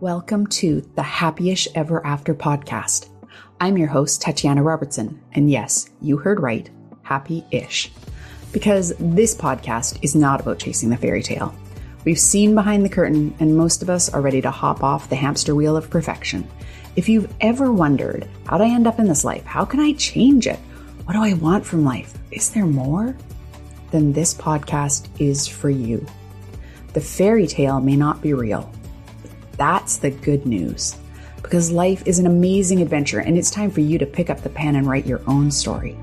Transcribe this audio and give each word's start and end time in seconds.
Welcome 0.00 0.46
to 0.46 0.80
the 0.94 1.02
Happyish 1.02 1.66
Ever 1.74 2.06
After 2.06 2.32
podcast. 2.32 3.08
I'm 3.60 3.76
your 3.76 3.88
host, 3.88 4.22
Tatiana 4.22 4.62
Robertson, 4.62 5.20
and 5.32 5.50
yes, 5.50 5.90
you 6.00 6.18
heard 6.18 6.38
right, 6.38 6.70
happy 7.02 7.44
ish. 7.50 7.90
Because 8.52 8.94
this 9.00 9.34
podcast 9.34 9.98
is 10.04 10.14
not 10.14 10.40
about 10.40 10.60
chasing 10.60 10.88
the 10.88 10.96
fairy 10.96 11.24
tale. 11.24 11.52
We've 12.04 12.16
seen 12.16 12.54
behind 12.54 12.84
the 12.84 12.88
curtain, 12.88 13.34
and 13.40 13.56
most 13.56 13.82
of 13.82 13.90
us 13.90 14.08
are 14.08 14.20
ready 14.20 14.40
to 14.40 14.52
hop 14.52 14.84
off 14.84 15.08
the 15.08 15.16
hamster 15.16 15.56
wheel 15.56 15.76
of 15.76 15.90
perfection. 15.90 16.48
If 16.94 17.08
you've 17.08 17.34
ever 17.40 17.72
wondered, 17.72 18.28
how'd 18.46 18.60
I 18.60 18.68
end 18.72 18.86
up 18.86 19.00
in 19.00 19.08
this 19.08 19.24
life? 19.24 19.44
How 19.46 19.64
can 19.64 19.80
I 19.80 19.94
change 19.94 20.46
it? 20.46 20.60
What 21.06 21.14
do 21.14 21.24
I 21.24 21.32
want 21.32 21.66
from 21.66 21.84
life? 21.84 22.16
Is 22.30 22.50
there 22.50 22.66
more? 22.66 23.16
Then 23.90 24.12
this 24.12 24.32
podcast 24.32 25.08
is 25.18 25.48
for 25.48 25.70
you. 25.70 26.06
The 26.92 27.00
fairy 27.00 27.48
tale 27.48 27.80
may 27.80 27.96
not 27.96 28.22
be 28.22 28.32
real 28.32 28.72
that's 29.58 29.98
the 29.98 30.10
good 30.10 30.46
news. 30.46 30.96
Because 31.42 31.70
life 31.70 32.02
is 32.06 32.18
an 32.18 32.26
amazing 32.26 32.80
adventure 32.80 33.20
and 33.20 33.36
it's 33.36 33.50
time 33.50 33.70
for 33.70 33.80
you 33.80 33.98
to 33.98 34.06
pick 34.06 34.30
up 34.30 34.40
the 34.40 34.48
pen 34.48 34.76
and 34.76 34.86
write 34.86 35.06
your 35.06 35.20
own 35.26 35.50
story. 35.50 35.96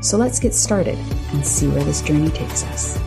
So 0.00 0.16
let's 0.16 0.38
get 0.38 0.54
started 0.54 0.98
and 1.32 1.44
see 1.44 1.68
where 1.68 1.82
this 1.82 2.02
journey 2.02 2.30
takes 2.30 2.62
us. 2.64 2.98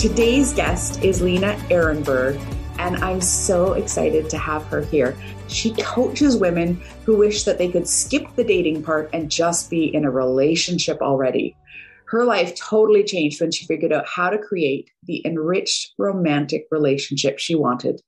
Today's 0.00 0.54
guest 0.54 1.04
is 1.04 1.20
Lena 1.20 1.54
Ehrenberg, 1.68 2.40
and 2.78 2.96
I'm 3.04 3.20
so 3.20 3.74
excited 3.74 4.30
to 4.30 4.38
have 4.38 4.64
her 4.66 4.80
here. 4.80 5.14
She 5.48 5.72
coaches 5.74 6.38
women 6.38 6.80
who 7.04 7.18
wish 7.18 7.44
that 7.44 7.58
they 7.58 7.70
could 7.70 7.86
skip 7.86 8.34
the 8.34 8.44
dating 8.44 8.82
part 8.82 9.10
and 9.12 9.30
just 9.30 9.68
be 9.68 9.94
in 9.94 10.06
a 10.06 10.10
relationship 10.10 11.02
already. 11.02 11.54
Her 12.10 12.24
life 12.24 12.56
totally 12.56 13.04
changed 13.04 13.40
when 13.40 13.52
she 13.52 13.66
figured 13.66 13.92
out 13.92 14.04
how 14.04 14.30
to 14.30 14.38
create 14.38 14.90
the 15.04 15.24
enriched 15.24 15.94
romantic 15.96 16.66
relationship 16.72 17.38
she 17.38 17.54
wanted. 17.54 18.02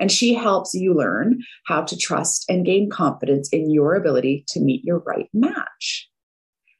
And 0.00 0.10
she 0.10 0.34
helps 0.34 0.74
you 0.74 0.92
learn 0.92 1.40
how 1.66 1.82
to 1.82 1.96
trust 1.96 2.46
and 2.48 2.66
gain 2.66 2.90
confidence 2.90 3.48
in 3.50 3.70
your 3.70 3.94
ability 3.94 4.44
to 4.48 4.60
meet 4.60 4.84
your 4.84 4.98
right 5.06 5.28
match. 5.32 6.10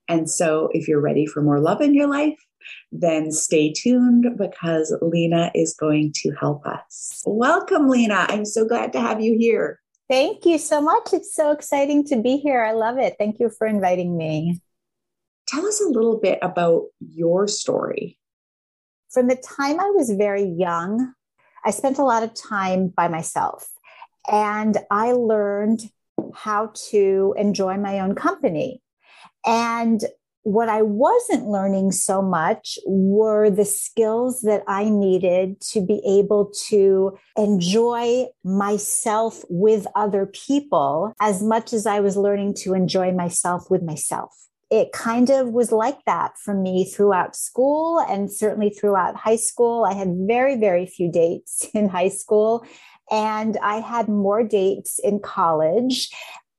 And 0.09 0.29
so, 0.29 0.69
if 0.73 0.89
you're 0.89 1.01
ready 1.01 1.27
for 1.27 1.43
more 1.43 1.61
love 1.61 1.81
in 1.81 1.95
your 1.95 2.09
life, 2.09 2.39
then 2.91 3.31
stay 3.31 3.73
tuned 3.73 4.27
because 4.37 4.95
Lena 5.01 5.53
is 5.55 5.77
going 5.79 6.13
to 6.23 6.33
help 6.41 6.67
us. 6.67 7.23
Welcome, 7.25 7.89
Lena. 7.89 8.27
I'm 8.29 8.45
so 8.45 8.67
glad 8.67 8.93
to 8.95 9.01
have 9.01 9.21
you 9.21 9.37
here. 9.39 9.81
Thank 10.11 10.45
you 10.45 10.59
so 10.59 10.81
much. 10.81 11.13
It's 11.13 11.35
so 11.35 11.53
exciting 11.53 12.05
to 12.07 12.21
be 12.21 12.37
here. 12.39 12.65
I 12.65 12.73
love 12.73 12.99
it. 12.99 13.15
Thank 13.17 13.39
you 13.39 13.49
for 13.49 13.67
inviting 13.67 14.17
me. 14.17 14.61
Tell 15.47 15.67
us 15.67 15.81
a 15.81 15.89
little 15.89 16.19
bit 16.19 16.39
about 16.43 16.85
your 17.01 17.47
story. 17.47 18.19
From 19.11 19.29
the 19.29 19.37
time 19.37 19.79
I 19.79 19.91
was 19.91 20.11
very 20.11 20.45
young, 20.45 21.15
I 21.65 21.71
spent 21.71 21.99
a 21.99 22.05
lot 22.05 22.23
of 22.23 22.35
time 22.35 22.89
by 22.89 23.09
myself 23.09 23.69
and 24.31 24.77
I 24.91 25.13
learned 25.13 25.83
how 26.35 26.73
to 26.91 27.35
enjoy 27.37 27.77
my 27.77 28.01
own 28.01 28.15
company. 28.15 28.83
And 29.47 30.03
what 30.43 30.69
I 30.69 30.83
wasn't 30.83 31.47
learning 31.47 31.93
so 31.93 32.21
much 32.21 32.79
were 32.87 33.49
the 33.49 33.65
skills 33.65 34.43
that 34.43 34.63
I 34.69 34.91
needed 34.91 35.61
to 35.73 35.81
be 35.81 36.03
able 36.07 36.53
to 36.69 37.17
enjoy 37.37 38.27
myself 38.45 39.43
with 39.49 39.87
other 39.95 40.27
people 40.27 41.15
as 41.21 41.43
much 41.43 41.73
as 41.73 41.87
I 41.87 42.01
was 42.01 42.17
learning 42.17 42.55
to 42.63 42.75
enjoy 42.75 43.13
myself 43.13 43.71
with 43.71 43.83
myself 43.83 44.35
it 44.75 44.91
kind 44.91 45.31
of 45.31 45.51
was 45.51 45.71
like 45.71 46.05
that 46.05 46.37
for 46.37 46.53
me 46.53 46.85
throughout 46.85 47.37
school 47.37 48.01
and 48.01 48.33
certainly 48.33 48.71
throughout 48.71 49.15
high 49.15 49.37
school. 49.37 49.85
I 49.85 49.95
had 49.95 50.09
very, 50.27 50.57
very 50.57 50.85
few 50.85 51.09
dates 51.13 51.69
in 51.75 51.89
high 51.89 52.09
school, 52.09 52.67
and 53.09 53.57
I 53.63 53.77
had 53.77 54.09
more 54.09 54.43
dates 54.43 54.99
in 54.99 55.21
college. 55.21 56.11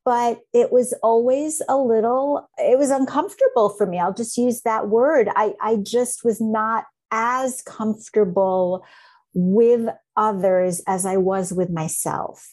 But 0.06 0.40
it 0.54 0.72
was 0.72 0.94
always 1.02 1.64
a 1.68 1.76
little, 1.76 2.48
it 2.58 2.78
was 2.78 2.92
uncomfortable 2.92 3.70
for 3.70 3.88
me. 3.88 4.00
I'll 4.00 4.14
just 4.14 4.38
use 4.38 4.62
that 4.62 4.88
word. 4.88 5.30
I, 5.36 5.56
I 5.60 5.78
just 5.78 6.24
was 6.24 6.40
not 6.40 6.86
as 7.12 7.64
comfortable 7.64 8.86
with 9.34 9.90
others 10.16 10.82
as 10.88 11.08
I 11.08 11.18
was 11.18 11.52
with 11.52 11.72
myself. 11.72 12.48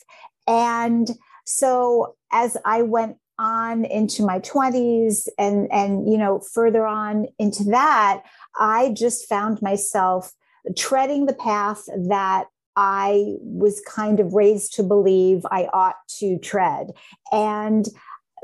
And 0.49 1.11
so 1.45 2.17
as 2.33 2.57
I 2.65 2.83
went 2.83 3.19
on 3.43 3.85
into 3.85 4.25
my 4.25 4.39
20s 4.39 5.29
and 5.37 5.71
and 5.73 6.11
you 6.11 6.17
know 6.17 6.39
further 6.39 6.87
on 6.87 7.27
into 7.39 7.65
that 7.65 8.23
i 8.59 8.95
just 8.97 9.29
found 9.29 9.61
myself 9.61 10.33
treading 10.77 11.27
the 11.27 11.35
path 11.35 11.85
that 12.09 12.47
i 12.77 13.35
was 13.41 13.83
kind 13.87 14.21
of 14.21 14.33
raised 14.33 14.73
to 14.75 14.83
believe 14.83 15.45
i 15.51 15.69
ought 15.73 15.97
to 16.09 16.39
tread. 16.39 16.93
And 17.33 17.87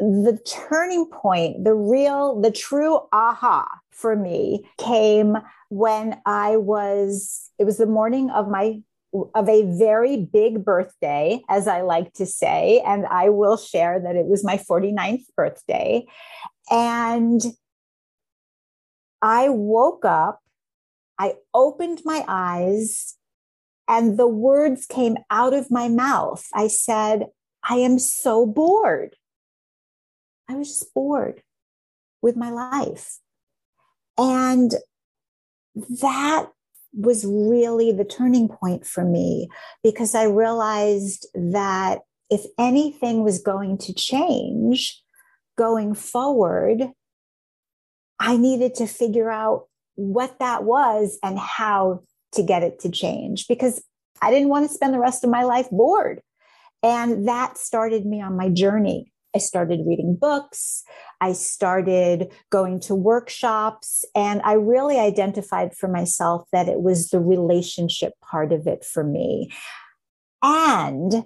the 0.01 0.39
turning 0.47 1.07
point 1.07 1.65
the 1.65 1.75
real 1.75 2.41
the 2.41 2.53
true 2.53 3.01
aha 3.13 3.67
for 3.91 4.15
me 4.15 4.65
came 4.79 5.37
when 5.71 6.21
i 6.25 6.57
was 6.57 7.51
it 7.59 7.65
was 7.65 7.79
the 7.79 7.87
morning 7.87 8.31
of 8.31 8.49
my 8.49 8.81
of 9.13 9.49
a 9.49 9.63
very 9.63 10.17
big 10.17 10.65
birthday, 10.65 11.43
as 11.49 11.67
I 11.67 11.81
like 11.83 12.13
to 12.15 12.27
say. 12.27 12.83
And 12.87 13.07
I 13.07 13.31
will 13.31 13.57
share 13.57 14.01
that 14.01 14.17
it 14.17 14.27
was 14.27 14.45
my 14.45 14.57
49th 14.57 15.25
birthday. 15.37 16.07
And 16.71 17.41
I 19.23 19.49
woke 19.49 20.05
up, 20.05 20.41
I 21.19 21.35
opened 21.55 22.03
my 22.05 22.25
eyes, 22.29 23.17
and 23.89 24.19
the 24.19 24.29
words 24.29 24.87
came 24.87 25.17
out 25.31 25.55
of 25.55 25.71
my 25.71 25.89
mouth. 25.89 26.47
I 26.55 26.69
said, 26.69 27.27
I 27.65 27.77
am 27.77 27.99
so 27.99 28.47
bored. 28.47 29.17
I 30.49 30.55
was 30.55 30.69
just 30.69 30.95
bored 30.95 31.43
with 32.23 32.37
my 32.37 32.51
life. 32.51 33.19
And 34.17 34.75
that 35.75 36.51
was 36.99 37.25
really 37.25 37.93
the 37.93 38.05
turning 38.05 38.49
point 38.49 38.85
for 38.85 39.05
me 39.05 39.49
because 39.85 40.15
I 40.15 40.25
realized 40.25 41.27
that 41.35 42.01
if 42.29 42.45
anything 42.59 43.23
was 43.23 43.41
going 43.41 43.79
to 43.79 43.95
change 43.95 45.01
going 45.57 45.95
forward, 45.95 46.91
I 48.19 48.37
needed 48.37 48.75
to 48.77 48.87
figure 48.87 49.31
out 49.31 49.69
what 49.95 50.41
that 50.41 50.65
was 50.65 51.19
and 51.23 51.39
how 51.39 52.03
to 52.33 52.43
get 52.43 52.65
it 52.65 52.81
to 52.81 52.91
change 52.91 53.47
because 53.47 53.83
I 54.21 54.31
didn't 54.31 54.49
want 54.49 54.69
to 54.69 54.75
spend 54.75 54.93
the 54.93 54.99
rest 54.99 55.23
of 55.23 55.31
my 55.31 55.45
life 55.45 55.71
bored. 55.71 56.21
And 56.83 57.29
that 57.29 57.59
started 57.59 58.05
me 58.05 58.21
on 58.21 58.37
my 58.37 58.49
journey 58.49 59.13
I 59.35 59.39
started 59.39 59.87
reading 59.87 60.17
books. 60.17 60.83
I 61.21 61.33
started 61.33 62.33
going 62.51 62.81
to 62.81 62.95
workshops. 62.95 64.05
And 64.15 64.41
I 64.45 64.55
really 64.55 64.99
identified 64.99 65.75
for 65.75 65.89
myself 65.89 66.47
that 66.53 66.69
it 66.69 66.81
was 66.81 67.09
the 67.09 67.21
relationship 67.21 68.15
part 68.21 68.53
of 68.53 68.67
it 68.67 68.84
for 68.84 69.05
me 69.05 69.53
and 70.43 71.25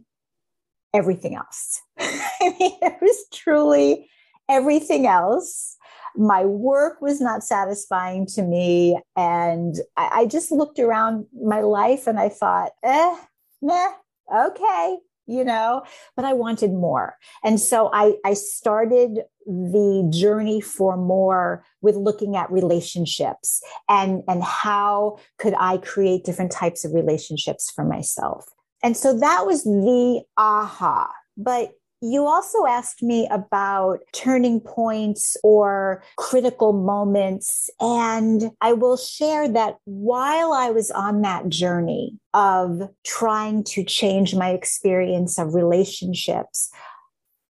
everything 0.94 1.36
else. 1.36 1.80
I 1.98 2.54
mean, 2.58 2.78
it 2.80 2.96
was 3.00 3.26
truly 3.32 4.08
everything 4.48 5.06
else. 5.06 5.76
My 6.14 6.44
work 6.44 7.00
was 7.00 7.20
not 7.20 7.42
satisfying 7.42 8.26
to 8.34 8.42
me. 8.42 9.00
And 9.16 9.76
I, 9.96 10.10
I 10.12 10.26
just 10.26 10.52
looked 10.52 10.78
around 10.78 11.26
my 11.42 11.60
life 11.60 12.06
and 12.06 12.18
I 12.18 12.28
thought, 12.28 12.72
eh, 12.82 13.16
meh, 13.62 13.88
okay, 14.34 14.98
you 15.32 15.44
know 15.44 15.82
but 16.16 16.24
i 16.24 16.32
wanted 16.32 16.72
more. 16.72 17.16
And 17.44 17.60
so 17.60 17.90
i 17.92 18.14
i 18.24 18.34
started 18.34 19.20
the 19.46 20.08
journey 20.10 20.60
for 20.60 20.96
more 20.96 21.64
with 21.80 21.96
looking 21.96 22.36
at 22.36 22.50
relationships 22.50 23.62
and 23.88 24.22
and 24.28 24.42
how 24.42 25.18
could 25.38 25.54
i 25.58 25.78
create 25.78 26.24
different 26.24 26.52
types 26.52 26.84
of 26.84 26.92
relationships 26.92 27.70
for 27.70 27.84
myself. 27.84 28.44
And 28.82 28.96
so 28.96 29.16
that 29.18 29.46
was 29.46 29.64
the 29.64 30.22
aha. 30.36 31.10
But 31.36 31.72
you 32.02 32.26
also 32.26 32.66
asked 32.66 33.00
me 33.02 33.28
about 33.30 34.00
turning 34.12 34.60
points 34.60 35.36
or 35.44 36.02
critical 36.16 36.72
moments. 36.72 37.70
And 37.80 38.50
I 38.60 38.72
will 38.72 38.96
share 38.96 39.48
that 39.48 39.76
while 39.84 40.52
I 40.52 40.70
was 40.70 40.90
on 40.90 41.22
that 41.22 41.48
journey 41.48 42.18
of 42.34 42.82
trying 43.04 43.62
to 43.64 43.84
change 43.84 44.34
my 44.34 44.50
experience 44.50 45.38
of 45.38 45.54
relationships, 45.54 46.70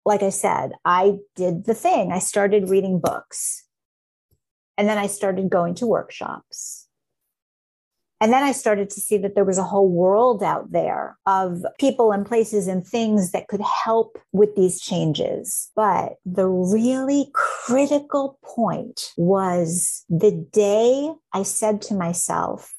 like 0.04 0.24
I 0.24 0.30
said, 0.30 0.72
I 0.84 1.18
did 1.36 1.66
the 1.66 1.74
thing. 1.74 2.10
I 2.10 2.18
started 2.18 2.68
reading 2.68 2.98
books 2.98 3.64
and 4.76 4.88
then 4.88 4.98
I 4.98 5.06
started 5.06 5.48
going 5.48 5.76
to 5.76 5.86
workshops. 5.86 6.88
And 8.20 8.32
then 8.32 8.42
I 8.42 8.52
started 8.52 8.90
to 8.90 9.00
see 9.00 9.16
that 9.18 9.34
there 9.34 9.46
was 9.46 9.56
a 9.56 9.64
whole 9.64 9.88
world 9.88 10.42
out 10.42 10.72
there 10.72 11.16
of 11.24 11.64
people 11.78 12.12
and 12.12 12.26
places 12.26 12.68
and 12.68 12.86
things 12.86 13.32
that 13.32 13.48
could 13.48 13.62
help 13.62 14.18
with 14.32 14.54
these 14.56 14.78
changes. 14.80 15.70
But 15.74 16.16
the 16.26 16.46
really 16.46 17.30
critical 17.32 18.38
point 18.44 19.12
was 19.16 20.04
the 20.10 20.32
day 20.52 21.10
I 21.32 21.44
said 21.44 21.80
to 21.82 21.94
myself, 21.94 22.74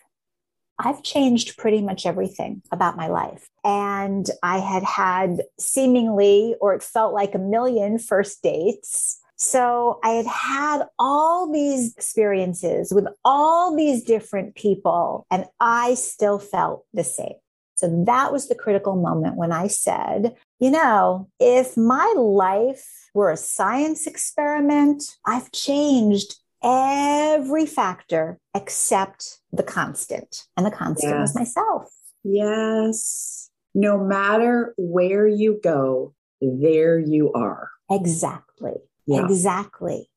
I've 0.78 1.04
changed 1.04 1.58
pretty 1.58 1.82
much 1.82 2.06
everything 2.06 2.62
about 2.72 2.98
my 2.98 3.08
life. 3.08 3.50
And 3.64 4.28
I 4.42 4.60
had 4.60 4.84
had 4.84 5.44
seemingly, 5.60 6.56
or 6.60 6.74
it 6.74 6.84
felt 6.84 7.14
like 7.14 7.36
a 7.36 7.40
million 7.40 8.00
first 8.00 8.42
dates. 8.42 9.21
So 9.42 10.00
I 10.04 10.10
had 10.10 10.28
had 10.28 10.84
all 11.00 11.52
these 11.52 11.96
experiences 11.96 12.94
with 12.94 13.08
all 13.26 13.76
these 13.76 14.04
different 14.04 14.54
people, 14.54 15.26
and 15.32 15.46
I 15.60 15.96
still 15.96 16.38
felt 16.38 16.86
the 16.94 17.04
same. 17.04 17.34
So 17.74 18.04
that 18.06 18.32
was 18.32 18.50
the 18.50 18.56
critical 18.56 18.96
moment 18.96 19.38
when 19.38 19.52
I 19.52 19.66
said, 19.66 20.36
you 20.60 20.70
know, 20.70 21.28
if 21.40 21.76
my 21.76 22.14
life 22.16 22.86
were 23.16 23.32
a 23.32 23.36
science 23.36 24.06
experiment, 24.06 25.04
I've 25.26 25.52
changed 25.52 26.36
every 26.64 27.66
factor 27.66 28.38
except 28.54 29.40
the 29.52 29.64
constant. 29.64 30.46
And 30.56 30.68
the 30.68 30.72
constant 30.72 31.16
yes. 31.16 31.20
was 31.20 31.36
myself. 31.36 31.90
Yes. 32.24 33.50
No 33.74 33.98
matter 33.98 34.76
where 34.78 35.28
you 35.28 35.60
go, 35.64 36.14
there 36.42 37.00
you 37.00 37.34
are. 37.34 37.72
Exactly. 37.90 38.76
Yeah. 39.06 39.26
Exactly. 39.26 40.10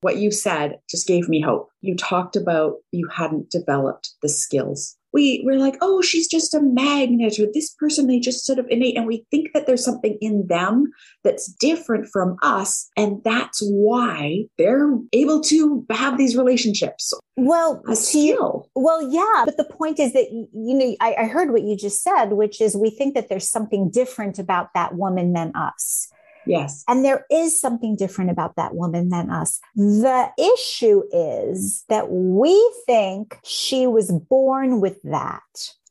What 0.00 0.16
you 0.16 0.32
said 0.32 0.80
just 0.90 1.06
gave 1.06 1.28
me 1.28 1.40
hope. 1.40 1.68
You 1.80 1.96
talked 1.96 2.36
about 2.36 2.76
you 2.90 3.08
hadn't 3.08 3.50
developed 3.50 4.10
the 4.20 4.28
skills 4.28 4.96
we 5.12 5.42
we're 5.44 5.58
like, 5.58 5.76
oh, 5.80 6.00
she's 6.00 6.26
just 6.26 6.54
a 6.54 6.60
magnet, 6.60 7.38
or 7.38 7.46
this 7.52 7.74
person 7.74 8.06
they 8.06 8.18
just 8.18 8.44
sort 8.44 8.58
of 8.58 8.66
innate, 8.68 8.96
and 8.96 9.06
we 9.06 9.26
think 9.30 9.52
that 9.52 9.66
there's 9.66 9.84
something 9.84 10.16
in 10.20 10.46
them 10.46 10.90
that's 11.22 11.52
different 11.60 12.08
from 12.12 12.36
us, 12.42 12.88
and 12.96 13.22
that's 13.24 13.60
why 13.62 14.44
they're 14.58 14.96
able 15.12 15.40
to 15.42 15.84
have 15.90 16.18
these 16.18 16.36
relationships. 16.36 17.12
Well, 17.36 17.82
a 17.88 17.96
skill. 17.96 18.68
well, 18.74 19.10
yeah, 19.10 19.44
but 19.44 19.56
the 19.56 19.64
point 19.64 19.98
is 19.98 20.12
that 20.12 20.30
you 20.30 20.74
know, 20.74 20.96
I, 21.00 21.14
I 21.20 21.24
heard 21.24 21.52
what 21.52 21.62
you 21.62 21.76
just 21.76 22.02
said, 22.02 22.32
which 22.32 22.60
is 22.60 22.76
we 22.76 22.90
think 22.90 23.14
that 23.14 23.28
there's 23.28 23.48
something 23.48 23.90
different 23.90 24.38
about 24.38 24.68
that 24.74 24.94
woman 24.94 25.32
than 25.32 25.52
us. 25.54 26.08
Yes. 26.46 26.84
And 26.88 27.04
there 27.04 27.24
is 27.30 27.60
something 27.60 27.96
different 27.96 28.30
about 28.30 28.56
that 28.56 28.74
woman 28.74 29.08
than 29.08 29.30
us. 29.30 29.60
The 29.74 30.30
issue 30.38 31.02
is 31.12 31.84
that 31.88 32.10
we 32.10 32.74
think 32.86 33.38
she 33.44 33.86
was 33.86 34.10
born 34.10 34.80
with 34.80 35.00
that. 35.04 35.42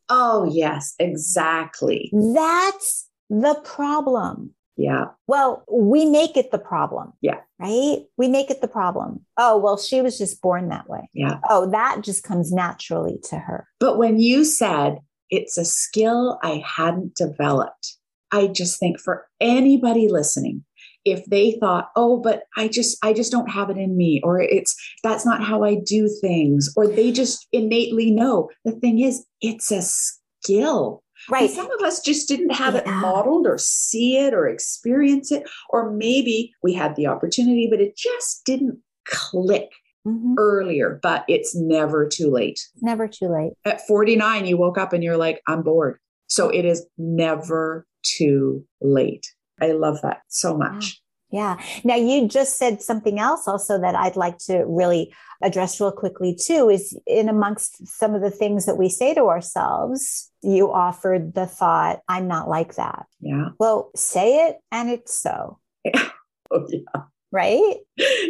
Oh, 0.09 0.49
yes, 0.51 0.93
exactly. 0.99 2.11
That's 2.13 3.07
the 3.29 3.59
problem. 3.63 4.53
Yeah. 4.77 5.05
Well, 5.27 5.63
we 5.71 6.05
make 6.05 6.35
it 6.35 6.51
the 6.51 6.57
problem. 6.57 7.13
Yeah. 7.21 7.39
Right? 7.59 7.99
We 8.17 8.27
make 8.27 8.49
it 8.49 8.61
the 8.61 8.67
problem. 8.67 9.25
Oh, 9.37 9.57
well, 9.57 9.77
she 9.77 10.01
was 10.01 10.17
just 10.17 10.41
born 10.41 10.69
that 10.69 10.89
way. 10.89 11.09
Yeah. 11.13 11.39
Oh, 11.49 11.69
that 11.71 12.01
just 12.01 12.23
comes 12.23 12.51
naturally 12.51 13.19
to 13.29 13.37
her. 13.37 13.67
But 13.79 13.97
when 13.97 14.19
you 14.19 14.43
said 14.43 14.99
it's 15.29 15.57
a 15.57 15.65
skill 15.65 16.39
I 16.43 16.63
hadn't 16.65 17.15
developed, 17.15 17.97
I 18.31 18.47
just 18.47 18.79
think 18.79 18.99
for 18.99 19.27
anybody 19.39 20.07
listening, 20.07 20.63
if 21.03 21.25
they 21.25 21.57
thought, 21.59 21.89
oh, 21.95 22.21
but 22.21 22.43
I 22.57 22.67
just, 22.67 22.97
I 23.03 23.13
just 23.13 23.31
don't 23.31 23.49
have 23.49 23.69
it 23.69 23.77
in 23.77 23.97
me, 23.97 24.21
or 24.23 24.39
it's, 24.39 24.75
that's 25.03 25.25
not 25.25 25.43
how 25.43 25.63
I 25.63 25.75
do 25.75 26.07
things, 26.21 26.71
or 26.75 26.87
they 26.87 27.11
just 27.11 27.47
innately 27.51 28.11
know. 28.11 28.49
The 28.65 28.73
thing 28.73 28.99
is, 28.99 29.25
it's 29.41 29.71
a 29.71 29.81
skill. 29.81 31.03
Right. 31.29 31.43
And 31.43 31.51
some 31.51 31.71
of 31.71 31.81
us 31.81 32.01
just 32.01 32.27
didn't 32.27 32.51
have 32.51 32.73
yeah. 32.73 32.81
it 32.81 32.87
modeled 32.87 33.45
or 33.45 33.57
see 33.57 34.17
it 34.17 34.33
or 34.33 34.47
experience 34.47 35.31
it. 35.31 35.47
Or 35.69 35.91
maybe 35.91 36.51
we 36.63 36.73
had 36.73 36.95
the 36.95 37.07
opportunity, 37.07 37.67
but 37.69 37.79
it 37.79 37.95
just 37.95 38.43
didn't 38.45 38.79
click 39.05 39.69
mm-hmm. 40.07 40.33
earlier. 40.39 40.99
But 41.01 41.23
it's 41.27 41.55
never 41.55 42.07
too 42.07 42.31
late. 42.31 42.59
Never 42.81 43.07
too 43.07 43.27
late. 43.27 43.53
At 43.65 43.85
49, 43.87 44.47
you 44.47 44.57
woke 44.57 44.79
up 44.79 44.93
and 44.93 45.03
you're 45.03 45.17
like, 45.17 45.41
I'm 45.47 45.61
bored. 45.61 45.99
So 46.27 46.49
it 46.49 46.65
is 46.65 46.87
never 46.97 47.85
too 48.03 48.65
late. 48.81 49.33
I 49.61 49.71
love 49.71 50.01
that 50.01 50.21
so 50.27 50.57
much. 50.57 51.01
Yeah. 51.31 51.57
Now 51.85 51.95
you 51.95 52.27
just 52.27 52.57
said 52.57 52.81
something 52.81 53.19
else 53.19 53.47
also 53.47 53.79
that 53.79 53.95
I'd 53.95 54.17
like 54.17 54.37
to 54.39 54.65
really 54.65 55.13
address 55.41 55.79
real 55.79 55.91
quickly 55.91 56.35
too 56.35 56.69
is 56.69 56.97
in 57.07 57.29
amongst 57.29 57.87
some 57.87 58.13
of 58.13 58.21
the 58.21 58.29
things 58.29 58.65
that 58.65 58.77
we 58.77 58.89
say 58.89 59.13
to 59.13 59.27
ourselves, 59.27 60.29
you 60.41 60.71
offered 60.71 61.33
the 61.33 61.47
thought, 61.47 61.99
I'm 62.07 62.27
not 62.27 62.49
like 62.49 62.75
that. 62.75 63.05
Yeah. 63.21 63.49
Well, 63.59 63.91
say 63.95 64.47
it 64.47 64.57
and 64.71 64.89
it's 64.89 65.13
so. 65.13 65.57
oh 65.95 66.67
yeah. 66.69 67.03
Right? 67.31 67.75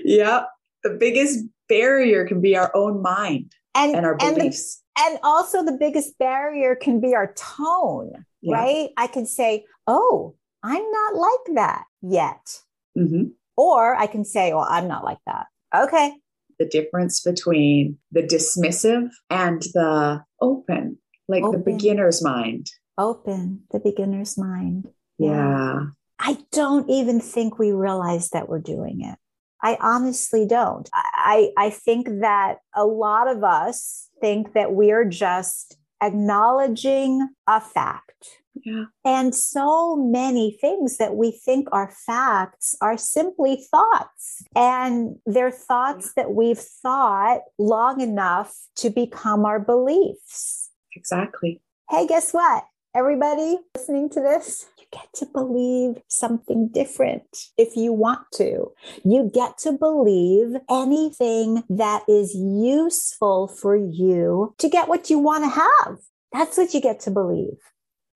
yeah. 0.05 0.43
The 0.83 0.91
biggest 0.91 1.45
barrier 1.67 2.25
can 2.27 2.39
be 2.39 2.55
our 2.55 2.71
own 2.75 3.01
mind 3.01 3.51
and, 3.73 3.95
and 3.95 4.05
our 4.05 4.15
beliefs. 4.15 4.83
And, 4.97 5.13
the, 5.13 5.15
and 5.15 5.19
also 5.23 5.63
the 5.63 5.77
biggest 5.79 6.19
barrier 6.19 6.75
can 6.75 6.99
be 6.99 7.15
our 7.15 7.33
tone, 7.33 8.25
yeah. 8.41 8.55
right? 8.55 8.89
I 8.97 9.07
can 9.07 9.25
say, 9.25 9.65
Oh, 9.87 10.35
I'm 10.63 10.91
not 10.91 11.15
like 11.15 11.55
that 11.55 11.85
yet. 12.01 12.61
Mm-hmm. 12.97 13.29
Or 13.57 13.95
I 13.95 14.07
can 14.07 14.25
say, 14.25 14.53
well, 14.53 14.67
I'm 14.69 14.87
not 14.87 15.03
like 15.03 15.19
that. 15.25 15.47
Okay. 15.75 16.13
The 16.59 16.65
difference 16.65 17.21
between 17.21 17.97
the 18.11 18.21
dismissive 18.21 19.09
and 19.29 19.61
the 19.73 20.23
open, 20.39 20.97
like 21.27 21.43
open. 21.43 21.59
the 21.59 21.71
beginner's 21.71 22.23
mind. 22.23 22.71
Open, 22.97 23.63
the 23.71 23.79
beginner's 23.79 24.37
mind. 24.37 24.89
Yeah. 25.17 25.31
yeah. 25.31 25.79
I 26.19 26.37
don't 26.51 26.89
even 26.89 27.19
think 27.19 27.57
we 27.57 27.71
realize 27.71 28.29
that 28.29 28.47
we're 28.47 28.59
doing 28.59 29.01
it. 29.01 29.17
I 29.63 29.77
honestly 29.79 30.45
don't. 30.47 30.89
I, 30.93 31.51
I 31.57 31.69
think 31.69 32.07
that 32.21 32.57
a 32.75 32.85
lot 32.85 33.27
of 33.27 33.43
us 33.43 34.09
think 34.19 34.53
that 34.53 34.73
we're 34.73 35.05
just 35.05 35.77
acknowledging 36.01 37.27
a 37.47 37.61
fact 37.61 38.10
yeah. 38.53 38.85
And 39.05 39.33
so 39.33 39.95
many 39.95 40.57
things 40.59 40.97
that 40.97 41.15
we 41.15 41.31
think 41.31 41.67
are 41.71 41.93
facts 42.05 42.75
are 42.81 42.97
simply 42.97 43.65
thoughts. 43.71 44.43
And 44.55 45.17
they're 45.25 45.51
thoughts 45.51 46.13
yeah. 46.15 46.23
that 46.23 46.31
we've 46.33 46.59
thought 46.59 47.41
long 47.57 48.01
enough 48.01 48.55
to 48.77 48.89
become 48.89 49.45
our 49.45 49.59
beliefs. 49.59 50.69
Exactly. 50.95 51.61
Hey, 51.89 52.07
guess 52.07 52.33
what? 52.33 52.65
Everybody 52.93 53.57
listening 53.75 54.09
to 54.09 54.19
this, 54.19 54.67
you 54.77 54.85
get 54.91 55.07
to 55.15 55.25
believe 55.25 56.01
something 56.09 56.67
different 56.67 57.23
if 57.57 57.77
you 57.77 57.93
want 57.93 58.19
to. 58.33 58.73
You 59.05 59.31
get 59.33 59.57
to 59.59 59.71
believe 59.71 60.57
anything 60.69 61.63
that 61.69 62.03
is 62.09 62.35
useful 62.35 63.47
for 63.47 63.77
you 63.77 64.53
to 64.57 64.67
get 64.67 64.89
what 64.89 65.09
you 65.09 65.19
want 65.19 65.45
to 65.45 65.49
have. 65.49 65.99
That's 66.33 66.57
what 66.57 66.73
you 66.73 66.81
get 66.81 66.99
to 67.01 67.11
believe. 67.11 67.57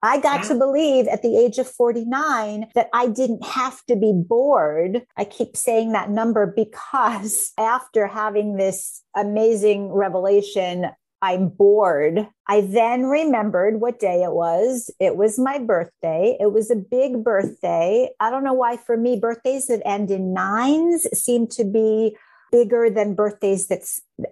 I 0.05 0.19
got 0.19 0.43
to 0.43 0.55
believe 0.55 1.07
at 1.07 1.23
the 1.23 1.35
age 1.35 1.57
of 1.57 1.67
49 1.67 2.67
that 2.75 2.89
I 2.93 3.07
didn't 3.07 3.43
have 3.43 3.83
to 3.87 3.95
be 3.95 4.13
bored. 4.15 5.01
I 5.17 5.25
keep 5.25 5.57
saying 5.57 5.93
that 5.93 6.11
number 6.11 6.45
because 6.45 7.51
after 7.57 8.05
having 8.05 8.57
this 8.57 9.01
amazing 9.15 9.91
revelation, 9.91 10.91
I'm 11.23 11.49
bored. 11.49 12.27
I 12.47 12.61
then 12.61 13.05
remembered 13.05 13.81
what 13.81 13.99
day 13.99 14.21
it 14.21 14.33
was. 14.33 14.91
It 14.99 15.15
was 15.15 15.39
my 15.39 15.57
birthday. 15.57 16.37
It 16.39 16.53
was 16.53 16.69
a 16.69 16.75
big 16.75 17.23
birthday. 17.23 18.09
I 18.19 18.29
don't 18.29 18.43
know 18.43 18.53
why 18.53 18.77
for 18.77 18.97
me, 18.97 19.19
birthdays 19.19 19.65
that 19.67 19.81
end 19.87 20.11
in 20.11 20.33
nines 20.33 21.07
seem 21.17 21.47
to 21.47 21.63
be 21.63 22.15
bigger 22.51 22.91
than 22.91 23.15
birthdays 23.15 23.67
that 23.67 23.81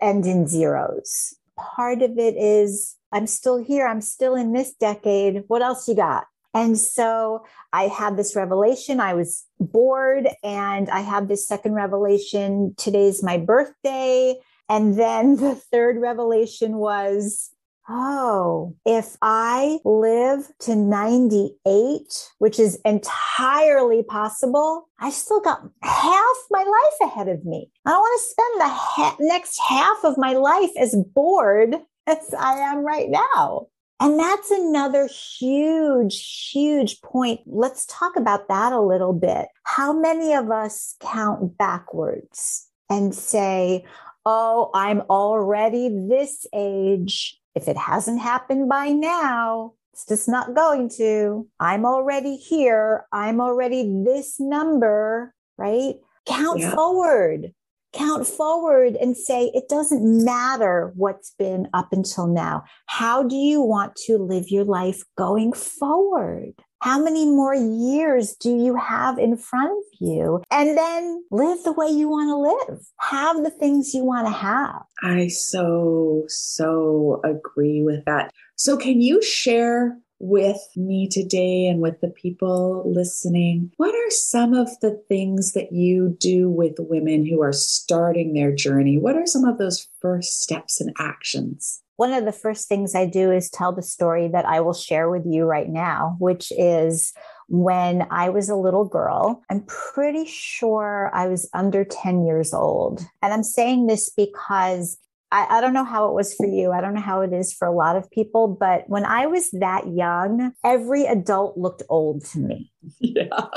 end 0.03 0.27
in 0.27 0.48
zeros. 0.48 1.34
Part 1.58 2.03
of 2.03 2.20
it 2.20 2.36
is 2.38 2.96
I'm 3.13 3.27
still 3.27 3.63
here. 3.63 3.88
I'm 3.88 4.01
still 4.01 4.36
in 4.36 4.53
this 4.53 4.74
decade. 4.74 5.43
What 5.48 5.62
else 5.62 5.88
you 5.88 5.96
got? 5.96 6.25
And 6.53 6.77
so 6.77 7.46
I 7.72 7.84
had 7.84 8.17
this 8.17 8.36
revelation. 8.36 9.00
I 9.00 9.13
was 9.13 9.46
bored 9.60 10.27
and 10.43 10.89
I 10.89 11.01
had 11.01 11.27
this 11.27 11.48
second 11.48 11.74
revelation. 11.74 12.75
Today's 12.77 13.24
my 13.24 13.38
birthday. 13.38 14.36
And 14.70 14.98
then 15.00 15.36
the 15.38 15.55
third 15.55 15.98
revelation 16.00 16.77
was, 16.77 17.51
oh, 17.89 18.75
if 18.86 19.17
I 19.22 19.79
live 19.84 20.48
to 20.62 20.75
98, 20.75 22.29
which 22.39 22.60
is 22.60 22.79
entirely 22.86 24.03
possible, 24.03 24.89
I 25.00 25.10
still 25.10 25.41
got 25.41 25.62
half 25.82 26.38
my 26.50 26.63
life 26.63 27.10
ahead 27.10 27.27
of 27.27 27.46
me. 27.46 27.70
I 27.86 27.91
don't 27.91 28.00
want 28.00 28.22
to 28.22 28.29
spend 28.29 28.62
the 28.62 28.74
ha- 28.74 29.17
next 29.20 29.60
half 29.60 30.03
of 30.03 30.17
my 30.17 30.34
life 30.34 30.72
as 30.79 30.96
bored 31.13 31.75
as 32.08 32.34
I 32.38 32.54
am 32.60 32.80
right 32.80 33.10
now. 33.10 33.68
And 34.00 34.20
that's 34.20 34.52
another 34.52 35.08
huge, 35.08 36.50
huge 36.52 37.02
point. 37.02 37.42
Let's 37.46 37.86
talk 37.86 38.16
about 38.18 38.50
that 38.50 38.74
a 38.74 38.82
little 38.82 39.14
bit. 39.14 39.48
How 39.64 39.94
many 39.94 40.34
of 40.34 40.52
us 40.52 40.96
count 41.00 41.58
backwards 41.58 42.68
and 42.90 43.16
say, 43.16 43.86
Oh, 44.26 44.72
I'm 44.74 45.02
already 45.10 45.90
this 45.90 46.46
age. 46.54 47.40
If 47.56 47.68
it 47.68 47.78
hasn't 47.78 48.22
happened 48.22 48.70
by 48.70 48.90
now, 48.90 49.74
it's 49.94 50.06
just 50.06 50.28
not 50.28 50.56
going 50.56 50.90
to. 50.98 51.48
I'm 51.60 51.86
already 51.86 52.36
here. 52.36 53.06
I'm 53.12 53.40
already 53.40 54.04
this 54.04 54.40
number, 54.40 55.34
right? 55.58 55.96
Count 56.26 56.62
yeah. 56.62 56.74
forward 56.74 57.54
count 57.94 58.28
forward 58.28 58.96
and 58.96 59.16
say, 59.16 59.52
it 59.54 59.70
doesn't 59.70 60.26
matter 60.26 60.92
what's 60.96 61.32
been 61.38 61.68
up 61.74 61.90
until 61.92 62.28
now. 62.28 62.64
How 62.88 63.24
do 63.24 63.36
you 63.36 63.62
want 63.62 63.96
to 64.08 64.18
live 64.18 64.50
your 64.50 64.66
life 64.66 65.04
going 65.18 65.54
forward? 65.54 66.54
How 66.82 67.02
many 67.02 67.26
more 67.26 67.56
years 67.56 68.36
do 68.36 68.54
you 68.54 68.76
have 68.76 69.18
in 69.18 69.38
front 69.38 69.72
of 69.72 70.00
you? 70.02 70.44
And 70.52 70.78
then 70.78 71.24
live 71.32 71.64
the 71.64 71.72
way 71.72 71.88
you 71.88 72.10
want 72.10 72.30
to 72.30 72.74
live. 72.74 72.82
Have 73.00 73.42
the 73.42 73.52
things 73.52 73.94
you 73.94 74.04
want 74.04 74.28
to 74.28 74.34
have. 74.34 74.82
I 75.02 75.30
so, 75.30 76.26
so 76.28 77.22
agree 77.24 77.84
with 77.84 78.04
that. 78.04 78.32
So, 78.58 78.76
can 78.76 79.02
you 79.02 79.22
share 79.24 79.98
with 80.24 80.70
me 80.77 81.08
today 81.08 81.68
and 81.68 81.82
with 81.82 82.00
the 82.00 82.08
people 82.08 82.84
listening, 82.86 83.72
what 83.75 83.94
are 83.94 84.10
some 84.10 84.53
of 84.53 84.70
the 84.80 85.03
things 85.10 85.51
that 85.51 85.74
you 85.74 86.15
do 86.20 86.50
with 86.50 86.75
women 86.80 87.25
who 87.25 87.42
are 87.42 87.51
starting 87.51 88.34
their 88.34 88.53
journey? 88.53 88.98
What 88.98 89.18
are 89.18 89.25
some 89.25 89.44
of 89.44 89.58
those 89.58 89.89
first 90.01 90.42
steps 90.42 90.80
and 90.80 90.96
actions? 90.98 91.82
One 91.98 92.13
of 92.13 92.25
the 92.25 92.32
first 92.32 92.68
things 92.70 92.96
I 92.96 93.06
do 93.06 93.32
is 93.32 93.50
tell 93.50 93.74
the 93.74 93.84
story 93.84 94.30
that 94.30 94.46
I 94.46 94.62
will 94.62 94.74
share 94.74 95.10
with 95.10 95.25
you 95.25 95.44
right 95.44 95.70
now, 95.70 96.15
which 96.20 96.51
is 96.58 97.13
when 97.50 98.08
I 98.10 98.30
was 98.30 98.50
a 98.50 98.56
little 98.56 98.86
girl. 98.86 99.44
I'm 99.50 99.65
pretty 99.65 100.25
sure 100.25 101.12
I 101.13 101.27
was 101.27 101.50
under 101.53 101.84
10 101.84 102.25
years 102.25 102.53
old. 102.53 103.01
And 103.22 103.34
I'm 103.34 103.44
saying 103.44 103.88
this 103.88 104.10
because 104.10 104.98
I, 105.34 105.58
I, 105.58 105.62
don't 105.62 105.74
know 105.74 105.84
how 105.84 106.08
it 106.08 106.13
was 106.13 106.36
for 106.36 106.46
you. 106.46 106.72
I 106.72 106.80
don't 106.80 106.94
know 106.94 107.02
how 107.02 107.22
it 107.22 107.34
is 107.34 107.52
for 107.52 107.68
a 107.68 107.72
lot 107.72 107.96
of 107.96 108.10
people, 108.12 108.48
but 108.48 108.88
when 108.88 109.04
I 109.04 109.25
was 109.25 109.50
that 109.52 109.88
young, 109.88 110.54
every 110.63 111.06
adult 111.06 111.58
looked 111.58 111.82
old 111.90 112.24
to 112.25 112.40
me. 112.40 112.72
Yeah. 113.00 113.48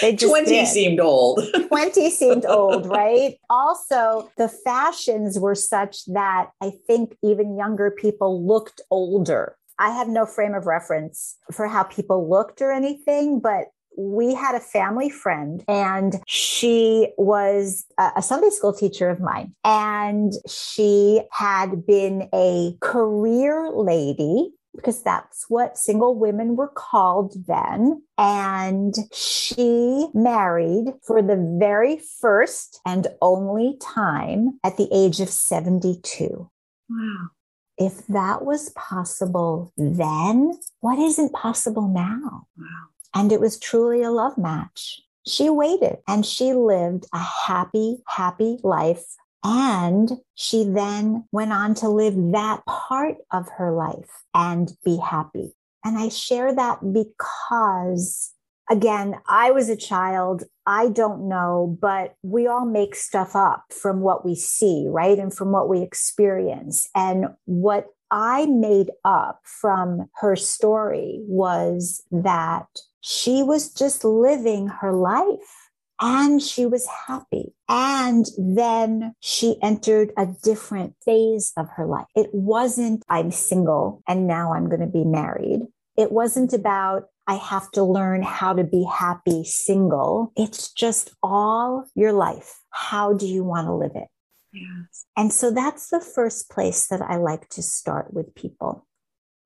20 0.00 0.44
did. 0.44 0.68
seemed 0.68 1.00
old. 1.00 1.40
20 1.68 2.10
seemed 2.10 2.46
old, 2.46 2.86
right? 2.86 3.36
Also, 3.50 4.30
the 4.36 4.48
fashions 4.48 5.40
were 5.40 5.56
such 5.56 6.04
that 6.06 6.50
I 6.60 6.72
think 6.86 7.16
even 7.24 7.56
younger 7.56 7.90
people 7.90 8.46
looked 8.46 8.80
older. 8.92 9.56
I 9.80 9.90
have 9.90 10.06
no 10.06 10.24
frame 10.24 10.54
of 10.54 10.66
reference 10.66 11.36
for 11.50 11.66
how 11.66 11.82
people 11.82 12.30
looked 12.30 12.62
or 12.62 12.70
anything, 12.70 13.40
but 13.40 13.66
we 13.98 14.32
had 14.32 14.54
a 14.54 14.60
family 14.60 15.10
friend 15.10 15.64
and 15.66 16.14
she 16.26 17.08
was 17.18 17.84
a 17.98 18.22
Sunday 18.22 18.50
school 18.50 18.72
teacher 18.72 19.10
of 19.10 19.20
mine. 19.20 19.54
And 19.64 20.32
she 20.48 21.22
had 21.32 21.84
been 21.84 22.28
a 22.32 22.76
career 22.80 23.70
lady 23.72 24.52
because 24.76 25.02
that's 25.02 25.46
what 25.48 25.76
single 25.76 26.14
women 26.14 26.54
were 26.54 26.68
called 26.68 27.34
then. 27.48 28.02
And 28.16 28.94
she 29.12 30.06
married 30.14 30.92
for 31.04 31.20
the 31.20 31.56
very 31.58 32.00
first 32.20 32.80
and 32.86 33.08
only 33.20 33.78
time 33.82 34.60
at 34.62 34.76
the 34.76 34.88
age 34.92 35.20
of 35.20 35.28
72. 35.28 36.48
Wow. 36.88 37.28
If 37.76 38.06
that 38.06 38.44
was 38.44 38.70
possible 38.70 39.72
then, 39.76 40.52
what 40.80 41.00
isn't 41.00 41.32
possible 41.32 41.88
now? 41.88 42.46
Wow. 42.56 42.86
And 43.14 43.32
it 43.32 43.40
was 43.40 43.58
truly 43.58 44.02
a 44.02 44.10
love 44.10 44.36
match. 44.38 45.00
She 45.26 45.50
waited 45.50 45.98
and 46.06 46.24
she 46.24 46.52
lived 46.52 47.06
a 47.12 47.18
happy, 47.18 47.98
happy 48.06 48.58
life. 48.62 49.04
And 49.44 50.10
she 50.34 50.64
then 50.64 51.24
went 51.32 51.52
on 51.52 51.74
to 51.76 51.88
live 51.88 52.14
that 52.32 52.64
part 52.66 53.16
of 53.30 53.48
her 53.56 53.72
life 53.72 54.10
and 54.34 54.72
be 54.84 54.98
happy. 54.98 55.54
And 55.84 55.96
I 55.96 56.08
share 56.08 56.54
that 56.54 56.80
because, 56.92 58.32
again, 58.68 59.14
I 59.28 59.52
was 59.52 59.68
a 59.68 59.76
child. 59.76 60.42
I 60.66 60.88
don't 60.88 61.28
know, 61.28 61.78
but 61.80 62.14
we 62.22 62.46
all 62.46 62.66
make 62.66 62.94
stuff 62.94 63.36
up 63.36 63.64
from 63.70 64.00
what 64.00 64.24
we 64.24 64.34
see, 64.34 64.86
right? 64.88 65.18
And 65.18 65.32
from 65.32 65.52
what 65.52 65.68
we 65.68 65.82
experience. 65.82 66.88
And 66.94 67.28
what 67.44 67.86
I 68.10 68.46
made 68.46 68.90
up 69.04 69.40
from 69.44 70.08
her 70.16 70.34
story 70.34 71.20
was 71.26 72.02
that 72.10 72.66
she 73.00 73.42
was 73.42 73.72
just 73.72 74.04
living 74.04 74.68
her 74.68 74.92
life 74.92 75.68
and 76.00 76.40
she 76.42 76.66
was 76.66 76.86
happy. 77.06 77.54
And 77.68 78.26
then 78.38 79.14
she 79.20 79.56
entered 79.62 80.12
a 80.16 80.26
different 80.42 80.94
phase 81.04 81.52
of 81.56 81.68
her 81.76 81.86
life. 81.86 82.06
It 82.14 82.30
wasn't, 82.32 83.02
I'm 83.08 83.30
single 83.30 84.02
and 84.06 84.26
now 84.26 84.52
I'm 84.52 84.68
going 84.68 84.80
to 84.80 84.86
be 84.86 85.04
married. 85.04 85.60
It 85.96 86.12
wasn't 86.12 86.52
about, 86.52 87.06
I 87.26 87.34
have 87.34 87.70
to 87.72 87.82
learn 87.82 88.22
how 88.22 88.52
to 88.52 88.64
be 88.64 88.84
happy 88.84 89.44
single. 89.44 90.32
It's 90.36 90.72
just 90.72 91.10
all 91.22 91.84
your 91.94 92.12
life. 92.12 92.58
How 92.70 93.12
do 93.12 93.26
you 93.26 93.44
want 93.44 93.66
to 93.66 93.74
live 93.74 93.92
it? 93.94 94.08
Yes. 94.52 95.04
And 95.16 95.32
so 95.32 95.50
that's 95.50 95.88
the 95.88 96.00
first 96.00 96.48
place 96.50 96.86
that 96.86 97.02
I 97.02 97.16
like 97.16 97.48
to 97.50 97.62
start 97.62 98.14
with 98.14 98.34
people. 98.34 98.86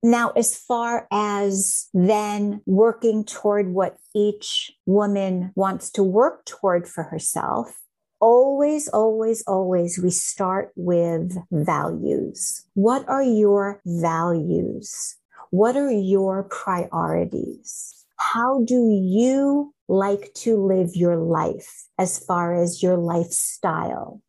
Now, 0.05 0.31
as 0.31 0.57
far 0.57 1.07
as 1.11 1.87
then 1.93 2.61
working 2.65 3.23
toward 3.23 3.69
what 3.73 3.95
each 4.13 4.73
woman 4.85 5.53
wants 5.55 5.89
to 5.91 6.03
work 6.03 6.43
toward 6.43 6.89
for 6.89 7.03
herself, 7.03 7.79
always, 8.19 8.89
always, 8.89 9.43
always, 9.47 9.97
we 9.97 10.11
start 10.11 10.73
with 10.75 11.37
values. 11.51 12.65
What 12.73 13.07
are 13.07 13.23
your 13.23 13.81
values? 13.85 15.15
What 15.51 15.77
are 15.77 15.91
your 15.91 16.43
priorities? 16.43 18.05
How 18.17 18.61
do 18.65 18.89
you 18.91 19.73
like 19.87 20.33
to 20.33 20.57
live 20.57 20.97
your 20.97 21.15
life 21.15 21.87
as 21.97 22.19
far 22.19 22.53
as 22.53 22.83
your 22.83 22.97
lifestyle? 22.97 24.21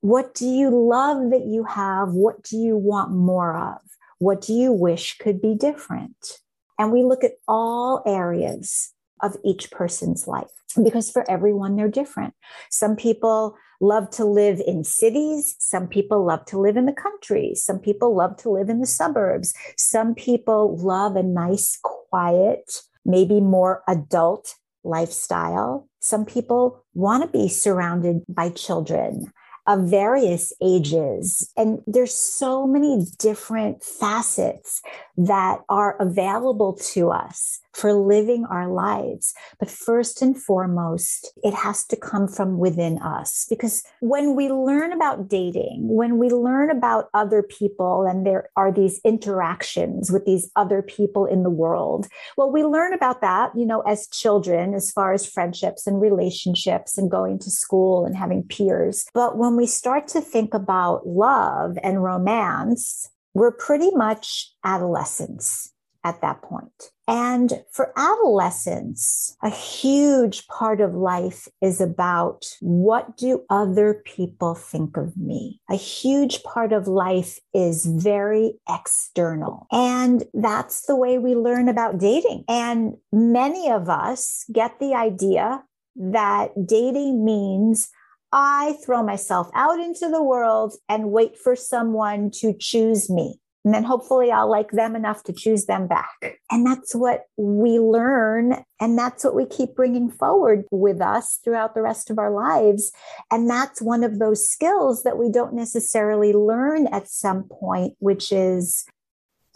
What 0.00 0.34
do 0.34 0.46
you 0.46 0.70
love 0.70 1.30
that 1.30 1.46
you 1.46 1.62
have? 1.62 2.08
What 2.10 2.42
do 2.42 2.56
you 2.56 2.76
want 2.76 3.12
more 3.12 3.56
of? 3.56 3.87
What 4.18 4.40
do 4.40 4.52
you 4.52 4.72
wish 4.72 5.18
could 5.18 5.40
be 5.40 5.54
different? 5.54 6.38
And 6.78 6.92
we 6.92 7.02
look 7.02 7.24
at 7.24 7.34
all 7.46 8.02
areas 8.06 8.92
of 9.22 9.36
each 9.44 9.70
person's 9.70 10.26
life 10.26 10.50
because 10.82 11.10
for 11.10 11.28
everyone, 11.30 11.76
they're 11.76 11.88
different. 11.88 12.34
Some 12.70 12.96
people 12.96 13.56
love 13.80 14.10
to 14.10 14.24
live 14.24 14.60
in 14.66 14.84
cities. 14.84 15.56
Some 15.58 15.88
people 15.88 16.24
love 16.24 16.44
to 16.46 16.58
live 16.58 16.76
in 16.76 16.86
the 16.86 16.92
country. 16.92 17.52
Some 17.54 17.78
people 17.78 18.14
love 18.14 18.36
to 18.38 18.50
live 18.50 18.68
in 18.68 18.80
the 18.80 18.86
suburbs. 18.86 19.54
Some 19.76 20.14
people 20.14 20.76
love 20.76 21.16
a 21.16 21.22
nice, 21.22 21.78
quiet, 21.82 22.80
maybe 23.04 23.40
more 23.40 23.82
adult 23.88 24.54
lifestyle. 24.84 25.88
Some 26.00 26.24
people 26.24 26.84
want 26.94 27.24
to 27.24 27.28
be 27.28 27.48
surrounded 27.48 28.22
by 28.28 28.50
children 28.50 29.32
of 29.68 29.82
various 29.82 30.52
ages. 30.62 31.52
And 31.56 31.82
there's 31.86 32.14
so 32.14 32.66
many 32.66 33.04
different 33.18 33.84
facets 33.84 34.82
that 35.18 35.60
are 35.68 35.96
available 36.00 36.72
to 36.94 37.10
us 37.10 37.60
for 37.78 37.92
living 37.92 38.44
our 38.46 38.68
lives. 38.68 39.32
But 39.60 39.70
first 39.70 40.20
and 40.20 40.36
foremost, 40.36 41.32
it 41.44 41.54
has 41.54 41.84
to 41.86 41.96
come 41.96 42.26
from 42.26 42.58
within 42.58 42.98
us 42.98 43.46
because 43.48 43.84
when 44.00 44.34
we 44.34 44.48
learn 44.48 44.92
about 44.92 45.28
dating, 45.28 45.86
when 45.88 46.18
we 46.18 46.28
learn 46.28 46.70
about 46.70 47.08
other 47.14 47.42
people 47.42 48.04
and 48.04 48.26
there 48.26 48.50
are 48.56 48.72
these 48.72 49.00
interactions 49.04 50.10
with 50.10 50.24
these 50.26 50.50
other 50.56 50.82
people 50.82 51.24
in 51.24 51.44
the 51.44 51.50
world, 51.50 52.08
well, 52.36 52.50
we 52.50 52.64
learn 52.64 52.92
about 52.92 53.20
that, 53.20 53.52
you 53.56 53.64
know, 53.64 53.80
as 53.82 54.08
children, 54.08 54.74
as 54.74 54.90
far 54.90 55.12
as 55.12 55.24
friendships 55.24 55.86
and 55.86 56.00
relationships 56.00 56.98
and 56.98 57.10
going 57.10 57.38
to 57.38 57.50
school 57.50 58.04
and 58.04 58.16
having 58.16 58.42
peers. 58.42 59.06
But 59.14 59.38
when 59.38 59.56
we 59.56 59.66
start 59.66 60.08
to 60.08 60.20
think 60.20 60.52
about 60.52 61.06
love 61.06 61.78
and 61.84 62.02
romance, 62.02 63.08
we're 63.34 63.52
pretty 63.52 63.90
much 63.92 64.52
adolescents 64.64 65.72
at 66.04 66.20
that 66.20 66.42
point. 66.42 66.90
And 67.06 67.64
for 67.72 67.92
adolescents, 67.96 69.36
a 69.42 69.48
huge 69.48 70.46
part 70.46 70.80
of 70.80 70.94
life 70.94 71.48
is 71.62 71.80
about 71.80 72.44
what 72.60 73.16
do 73.16 73.44
other 73.48 74.02
people 74.04 74.54
think 74.54 74.96
of 74.96 75.16
me? 75.16 75.60
A 75.70 75.74
huge 75.74 76.42
part 76.42 76.72
of 76.72 76.86
life 76.86 77.40
is 77.54 77.86
very 77.86 78.54
external. 78.68 79.66
And 79.72 80.24
that's 80.34 80.86
the 80.86 80.96
way 80.96 81.18
we 81.18 81.34
learn 81.34 81.68
about 81.68 81.98
dating. 81.98 82.44
And 82.46 82.96
many 83.10 83.70
of 83.70 83.88
us 83.88 84.44
get 84.52 84.78
the 84.78 84.94
idea 84.94 85.64
that 85.96 86.50
dating 86.66 87.24
means 87.24 87.88
I 88.32 88.76
throw 88.84 89.02
myself 89.02 89.48
out 89.54 89.80
into 89.80 90.08
the 90.08 90.22
world 90.22 90.74
and 90.88 91.10
wait 91.10 91.38
for 91.38 91.56
someone 91.56 92.30
to 92.32 92.52
choose 92.52 93.08
me. 93.08 93.40
And 93.68 93.74
then 93.74 93.84
hopefully 93.84 94.32
I'll 94.32 94.50
like 94.50 94.70
them 94.70 94.96
enough 94.96 95.24
to 95.24 95.32
choose 95.34 95.66
them 95.66 95.88
back. 95.88 96.40
And 96.50 96.66
that's 96.66 96.94
what 96.94 97.26
we 97.36 97.78
learn. 97.78 98.64
And 98.80 98.96
that's 98.96 99.22
what 99.24 99.34
we 99.34 99.44
keep 99.44 99.74
bringing 99.74 100.10
forward 100.10 100.64
with 100.70 101.02
us 101.02 101.38
throughout 101.44 101.74
the 101.74 101.82
rest 101.82 102.08
of 102.08 102.18
our 102.18 102.30
lives. 102.30 102.90
And 103.30 103.46
that's 103.46 103.82
one 103.82 104.04
of 104.04 104.20
those 104.20 104.50
skills 104.50 105.02
that 105.02 105.18
we 105.18 105.30
don't 105.30 105.52
necessarily 105.52 106.32
learn 106.32 106.86
at 106.86 107.10
some 107.10 107.44
point, 107.44 107.92
which 107.98 108.32
is 108.32 108.86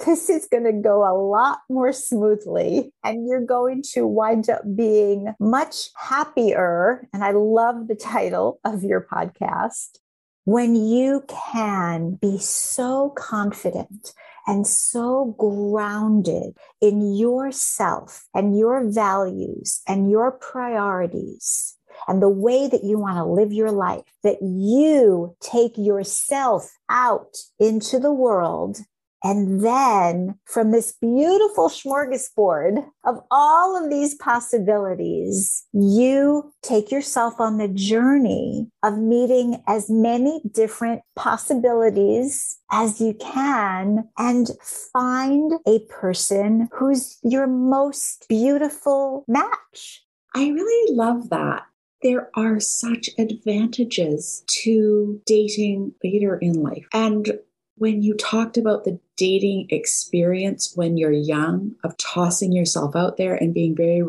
this 0.04 0.28
is 0.28 0.46
going 0.46 0.64
to 0.64 0.72
go 0.72 1.10
a 1.10 1.16
lot 1.16 1.60
more 1.70 1.94
smoothly 1.94 2.92
and 3.02 3.26
you're 3.26 3.40
going 3.40 3.80
to 3.94 4.06
wind 4.06 4.50
up 4.50 4.60
being 4.76 5.32
much 5.40 5.88
happier. 5.96 7.08
And 7.14 7.24
I 7.24 7.30
love 7.30 7.88
the 7.88 7.94
title 7.94 8.60
of 8.62 8.84
your 8.84 9.06
podcast. 9.10 10.01
When 10.44 10.74
you 10.74 11.24
can 11.28 12.18
be 12.20 12.38
so 12.38 13.10
confident 13.10 14.12
and 14.46 14.66
so 14.66 15.36
grounded 15.38 16.56
in 16.80 17.14
yourself 17.14 18.26
and 18.34 18.58
your 18.58 18.90
values 18.90 19.82
and 19.86 20.10
your 20.10 20.32
priorities 20.32 21.76
and 22.08 22.20
the 22.20 22.28
way 22.28 22.66
that 22.66 22.82
you 22.82 22.98
want 22.98 23.18
to 23.18 23.24
live 23.24 23.52
your 23.52 23.70
life, 23.70 24.02
that 24.24 24.42
you 24.42 25.36
take 25.40 25.78
yourself 25.78 26.72
out 26.88 27.36
into 27.60 28.00
the 28.00 28.12
world 28.12 28.78
and 29.22 29.64
then 29.64 30.38
from 30.44 30.72
this 30.72 30.92
beautiful 31.00 31.68
smorgasbord 31.68 32.84
of 33.04 33.20
all 33.30 33.82
of 33.82 33.90
these 33.90 34.14
possibilities, 34.16 35.64
you 35.72 36.52
take 36.62 36.90
yourself 36.90 37.40
on 37.40 37.58
the 37.58 37.68
journey 37.68 38.68
of 38.82 38.98
meeting 38.98 39.62
as 39.66 39.88
many 39.88 40.42
different 40.52 41.02
possibilities 41.14 42.58
as 42.70 43.00
you 43.00 43.14
can 43.14 44.08
and 44.18 44.50
find 44.92 45.52
a 45.66 45.80
person 45.88 46.68
who's 46.72 47.18
your 47.22 47.46
most 47.46 48.26
beautiful 48.28 49.24
match. 49.28 50.04
I 50.34 50.48
really 50.48 50.94
love 50.94 51.30
that 51.30 51.62
there 52.02 52.30
are 52.34 52.58
such 52.58 53.08
advantages 53.18 54.42
to 54.62 55.20
dating 55.24 55.94
later 56.02 56.36
in 56.36 56.54
life. 56.54 56.86
And 56.92 57.38
when 57.82 58.00
you 58.00 58.14
talked 58.14 58.56
about 58.56 58.84
the 58.84 58.96
dating 59.16 59.66
experience 59.70 60.70
when 60.76 60.96
you're 60.96 61.10
young 61.10 61.74
of 61.82 61.96
tossing 61.96 62.52
yourself 62.52 62.94
out 62.94 63.16
there 63.16 63.34
and 63.34 63.52
being 63.52 63.74
very, 63.74 64.00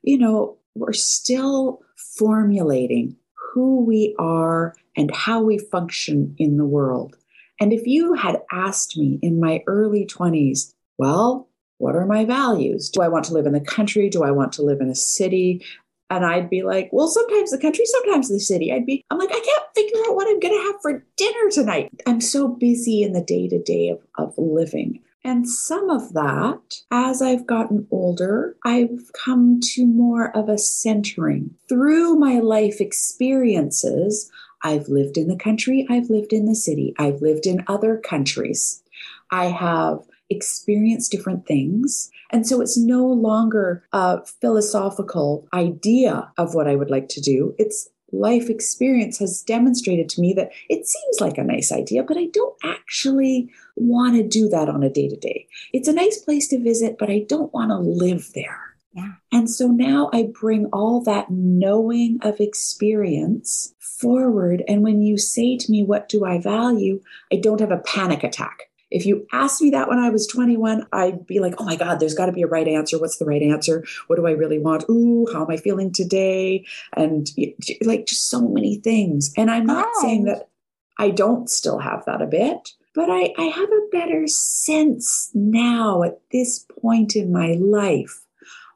you 0.00 0.16
know, 0.16 0.56
we're 0.74 0.94
still 0.94 1.82
formulating 2.16 3.14
who 3.52 3.84
we 3.84 4.16
are 4.18 4.74
and 4.96 5.14
how 5.14 5.42
we 5.42 5.58
function 5.58 6.34
in 6.38 6.56
the 6.56 6.64
world. 6.64 7.16
And 7.60 7.70
if 7.70 7.86
you 7.86 8.14
had 8.14 8.40
asked 8.50 8.96
me 8.96 9.18
in 9.20 9.38
my 9.38 9.62
early 9.66 10.06
20s, 10.06 10.72
well, 10.96 11.50
what 11.76 11.96
are 11.96 12.06
my 12.06 12.24
values? 12.24 12.88
Do 12.88 13.02
I 13.02 13.08
want 13.08 13.26
to 13.26 13.34
live 13.34 13.44
in 13.44 13.52
the 13.52 13.60
country? 13.60 14.08
Do 14.08 14.22
I 14.22 14.30
want 14.30 14.54
to 14.54 14.62
live 14.62 14.80
in 14.80 14.88
a 14.88 14.94
city? 14.94 15.62
And 16.10 16.24
I'd 16.24 16.48
be 16.48 16.62
like, 16.62 16.88
well, 16.92 17.08
sometimes 17.08 17.50
the 17.50 17.58
country, 17.58 17.84
sometimes 17.84 18.28
the 18.28 18.40
city. 18.40 18.72
I'd 18.72 18.86
be, 18.86 19.04
I'm 19.10 19.18
like, 19.18 19.30
I 19.30 19.40
can't 19.40 19.64
figure 19.74 20.00
out 20.06 20.16
what 20.16 20.28
I'm 20.28 20.40
going 20.40 20.54
to 20.54 20.72
have 20.72 20.80
for 20.80 21.04
dinner 21.16 21.50
tonight. 21.50 21.90
I'm 22.06 22.20
so 22.20 22.48
busy 22.48 23.02
in 23.02 23.12
the 23.12 23.22
day 23.22 23.48
to 23.48 23.62
day 23.62 23.94
of 24.16 24.34
living. 24.38 25.00
And 25.24 25.48
some 25.48 25.90
of 25.90 26.14
that, 26.14 26.80
as 26.90 27.20
I've 27.20 27.46
gotten 27.46 27.86
older, 27.90 28.56
I've 28.64 29.10
come 29.12 29.60
to 29.74 29.86
more 29.86 30.34
of 30.34 30.48
a 30.48 30.56
centering. 30.56 31.54
Through 31.68 32.16
my 32.16 32.38
life 32.38 32.80
experiences, 32.80 34.30
I've 34.62 34.88
lived 34.88 35.18
in 35.18 35.28
the 35.28 35.36
country, 35.36 35.86
I've 35.90 36.08
lived 36.08 36.32
in 36.32 36.46
the 36.46 36.54
city, 36.54 36.94
I've 36.98 37.20
lived 37.20 37.46
in 37.46 37.64
other 37.66 37.96
countries. 37.98 38.82
I 39.30 39.46
have 39.46 40.00
experienced 40.30 41.10
different 41.10 41.46
things. 41.46 42.10
And 42.30 42.46
so 42.46 42.60
it's 42.60 42.76
no 42.76 43.06
longer 43.06 43.84
a 43.92 44.24
philosophical 44.24 45.46
idea 45.52 46.30
of 46.36 46.54
what 46.54 46.68
I 46.68 46.76
would 46.76 46.90
like 46.90 47.08
to 47.10 47.20
do. 47.20 47.54
It's 47.58 47.88
life 48.12 48.48
experience 48.48 49.18
has 49.18 49.42
demonstrated 49.42 50.08
to 50.08 50.20
me 50.20 50.32
that 50.34 50.50
it 50.68 50.86
seems 50.86 51.20
like 51.20 51.38
a 51.38 51.44
nice 51.44 51.70
idea, 51.72 52.02
but 52.02 52.16
I 52.16 52.26
don't 52.26 52.56
actually 52.64 53.50
want 53.76 54.16
to 54.16 54.26
do 54.26 54.48
that 54.48 54.68
on 54.68 54.82
a 54.82 54.90
day 54.90 55.08
to 55.08 55.16
day. 55.16 55.46
It's 55.72 55.88
a 55.88 55.92
nice 55.92 56.18
place 56.18 56.48
to 56.48 56.62
visit, 56.62 56.96
but 56.98 57.10
I 57.10 57.24
don't 57.28 57.52
want 57.52 57.70
to 57.70 57.78
live 57.78 58.30
there. 58.34 58.68
Yeah. 58.94 59.12
And 59.30 59.50
so 59.50 59.68
now 59.68 60.10
I 60.12 60.30
bring 60.32 60.66
all 60.66 61.02
that 61.02 61.30
knowing 61.30 62.18
of 62.22 62.40
experience 62.40 63.74
forward. 63.78 64.64
And 64.66 64.82
when 64.82 65.02
you 65.02 65.18
say 65.18 65.56
to 65.56 65.70
me, 65.70 65.84
What 65.84 66.08
do 66.08 66.24
I 66.24 66.40
value? 66.40 67.00
I 67.32 67.36
don't 67.36 67.60
have 67.60 67.70
a 67.70 67.78
panic 67.78 68.24
attack. 68.24 68.67
If 68.90 69.04
you 69.04 69.26
asked 69.32 69.60
me 69.60 69.70
that 69.70 69.88
when 69.88 69.98
I 69.98 70.10
was 70.10 70.26
21, 70.26 70.86
I'd 70.92 71.26
be 71.26 71.40
like, 71.40 71.54
oh 71.58 71.64
my 71.64 71.76
God, 71.76 72.00
there's 72.00 72.14
got 72.14 72.26
to 72.26 72.32
be 72.32 72.42
a 72.42 72.46
right 72.46 72.66
answer. 72.66 72.98
What's 72.98 73.18
the 73.18 73.26
right 73.26 73.42
answer? 73.42 73.84
What 74.06 74.16
do 74.16 74.26
I 74.26 74.32
really 74.32 74.58
want? 74.58 74.84
Ooh, 74.88 75.26
how 75.32 75.44
am 75.44 75.50
I 75.50 75.56
feeling 75.56 75.92
today? 75.92 76.64
And 76.94 77.28
like 77.82 78.06
just 78.06 78.30
so 78.30 78.48
many 78.48 78.76
things. 78.76 79.32
And 79.36 79.50
I'm 79.50 79.66
not 79.66 79.86
oh. 79.88 80.02
saying 80.02 80.24
that 80.24 80.48
I 80.98 81.10
don't 81.10 81.50
still 81.50 81.78
have 81.78 82.04
that 82.06 82.22
a 82.22 82.26
bit, 82.26 82.70
but 82.94 83.10
I, 83.10 83.32
I 83.38 83.44
have 83.44 83.68
a 83.70 83.88
better 83.92 84.26
sense 84.26 85.30
now 85.34 86.02
at 86.02 86.20
this 86.32 86.66
point 86.80 87.14
in 87.14 87.32
my 87.32 87.52
life 87.60 88.24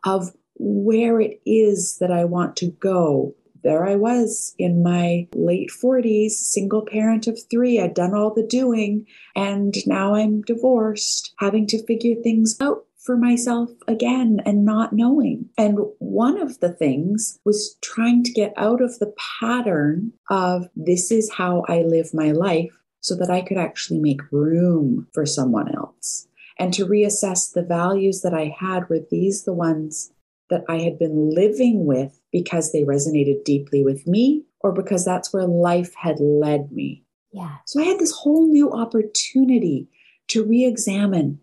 of 0.05 0.33
where 0.57 1.21
it 1.21 1.41
is 1.45 1.99
that 1.99 2.13
I 2.13 2.25
want 2.25 2.57
to 2.57 2.71
go 2.71 3.35
there 3.63 3.87
I 3.87 3.97
was 3.97 4.55
in 4.59 4.83
my 4.83 5.29
late 5.35 5.71
40s, 5.71 6.33
single 6.33 6.85
parent 6.85 7.27
of 7.27 7.39
three. 7.51 7.81
I'd 7.81 7.95
done 7.95 8.15
all 8.15 8.35
the 8.35 8.47
doing, 8.47 9.07
and 9.35 9.75
now 9.87 10.15
I'm 10.15 10.43
divorced, 10.43 11.35
having 11.39 11.67
to 11.69 11.85
figure 11.87 12.15
things 12.23 12.57
out 12.61 12.85
for 13.03 13.17
myself 13.17 13.71
again 13.89 14.41
and 14.45 14.65
not 14.65 14.93
knowing. 14.93 15.51
And 15.59 15.79
one 15.99 16.41
of 16.41 16.61
the 16.61 16.73
things 16.73 17.39
was 17.45 17.77
trying 17.83 18.23
to 18.25 18.33
get 18.33 18.53
out 18.57 18.81
of 18.81 18.99
the 18.99 19.13
pattern 19.41 20.13
of 20.31 20.69
this 20.77 21.11
is 21.11 21.33
how 21.33 21.65
I 21.69 21.83
live 21.83 22.15
my 22.15 22.31
life 22.31 22.79
so 23.01 23.17
that 23.17 23.31
I 23.31 23.43
could 23.43 23.59
actually 23.59 23.99
make 23.99 24.21
room 24.31 25.09
for 25.13 25.27
someone 25.27 25.75
else 25.75 26.29
and 26.59 26.73
to 26.75 26.87
reassess 26.87 27.53
the 27.53 27.65
values 27.65 28.23
that 28.23 28.35
I 28.35 28.55
had. 28.57 28.89
Were 28.89 29.01
these 29.11 29.45
the 29.45 29.53
ones 29.53 30.13
that 30.49 30.65
I 30.69 30.79
had 30.79 30.99
been 30.99 31.35
living 31.35 31.87
with 31.87 32.21
because 32.33 32.73
they 32.73 32.83
resonated 32.83 33.45
deeply 33.45 33.85
with 33.85 34.07
me 34.07 34.45
or 34.61 34.73
because 34.73 35.05
that's 35.05 35.33
where 35.33 35.47
life 35.47 35.95
had 35.95 36.19
led 36.19 36.73
me. 36.73 37.05
Yeah. 37.33 37.57
So 37.67 37.81
I 37.81 37.85
had 37.85 37.99
this 37.99 38.13
whole 38.13 38.47
new 38.47 38.73
opportunity 38.73 39.89
to 40.29 40.45
re 40.45 40.65
examine 40.65 41.41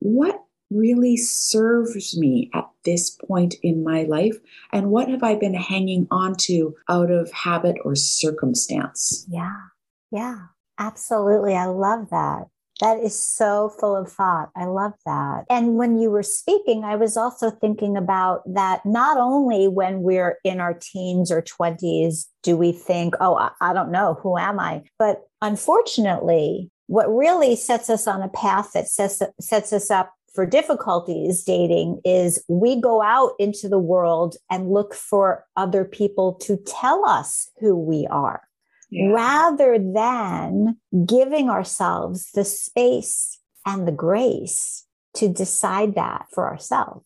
what 0.00 0.42
really 0.70 1.16
serves 1.16 2.16
me 2.18 2.50
at 2.54 2.68
this 2.84 3.10
point 3.10 3.54
in 3.62 3.82
my 3.82 4.02
life 4.02 4.36
and 4.72 4.90
what 4.90 5.08
have 5.08 5.22
I 5.22 5.34
been 5.34 5.54
hanging 5.54 6.06
on 6.10 6.34
to 6.40 6.76
out 6.88 7.10
of 7.10 7.32
habit 7.32 7.76
or 7.84 7.94
circumstance. 7.94 9.26
Yeah. 9.30 9.56
Yeah. 10.10 10.38
Absolutely. 10.78 11.54
I 11.54 11.66
love 11.66 12.10
that. 12.10 12.48
That 12.80 12.98
is 13.00 13.18
so 13.18 13.70
full 13.80 13.96
of 13.96 14.10
thought. 14.10 14.50
I 14.56 14.66
love 14.66 14.92
that. 15.04 15.44
And 15.50 15.74
when 15.76 15.98
you 15.98 16.10
were 16.10 16.22
speaking, 16.22 16.84
I 16.84 16.96
was 16.96 17.16
also 17.16 17.50
thinking 17.50 17.96
about 17.96 18.42
that 18.52 18.86
not 18.86 19.18
only 19.18 19.66
when 19.66 20.02
we're 20.02 20.38
in 20.44 20.60
our 20.60 20.74
teens 20.74 21.30
or 21.30 21.42
20s 21.42 22.26
do 22.44 22.56
we 22.56 22.72
think, 22.72 23.14
oh, 23.20 23.50
I, 23.60 23.72
don't 23.74 23.90
know, 23.90 24.18
who 24.22 24.38
am 24.38 24.58
I? 24.60 24.82
But 24.98 25.22
unfortunately, 25.42 26.70
what 26.86 27.14
really 27.14 27.56
sets 27.56 27.90
us 27.90 28.06
on 28.06 28.22
a 28.22 28.28
path 28.28 28.72
that 28.72 28.88
sets, 28.88 29.20
sets 29.40 29.72
us 29.72 29.90
up 29.90 30.14
for 30.34 30.46
difficulties 30.46 31.42
dating 31.42 32.00
is 32.04 32.42
we 32.48 32.80
go 32.80 33.02
out 33.02 33.32
into 33.38 33.68
the 33.68 33.78
world 33.78 34.36
and 34.50 34.70
look 34.70 34.94
for 34.94 35.44
other 35.56 35.84
people 35.84 36.34
to 36.34 36.56
tell 36.58 37.04
us 37.04 37.50
who 37.60 37.76
we 37.76 38.06
are 38.06 38.47
yeah. 38.90 39.08
rather 39.08 39.78
than 39.78 40.76
giving 41.06 41.50
ourselves 41.50 42.30
the 42.32 42.44
space 42.44 43.38
and 43.66 43.86
the 43.86 43.92
grace 43.92 44.86
to 45.14 45.28
decide 45.28 45.94
that 45.94 46.26
for 46.32 46.48
ourselves. 46.48 47.04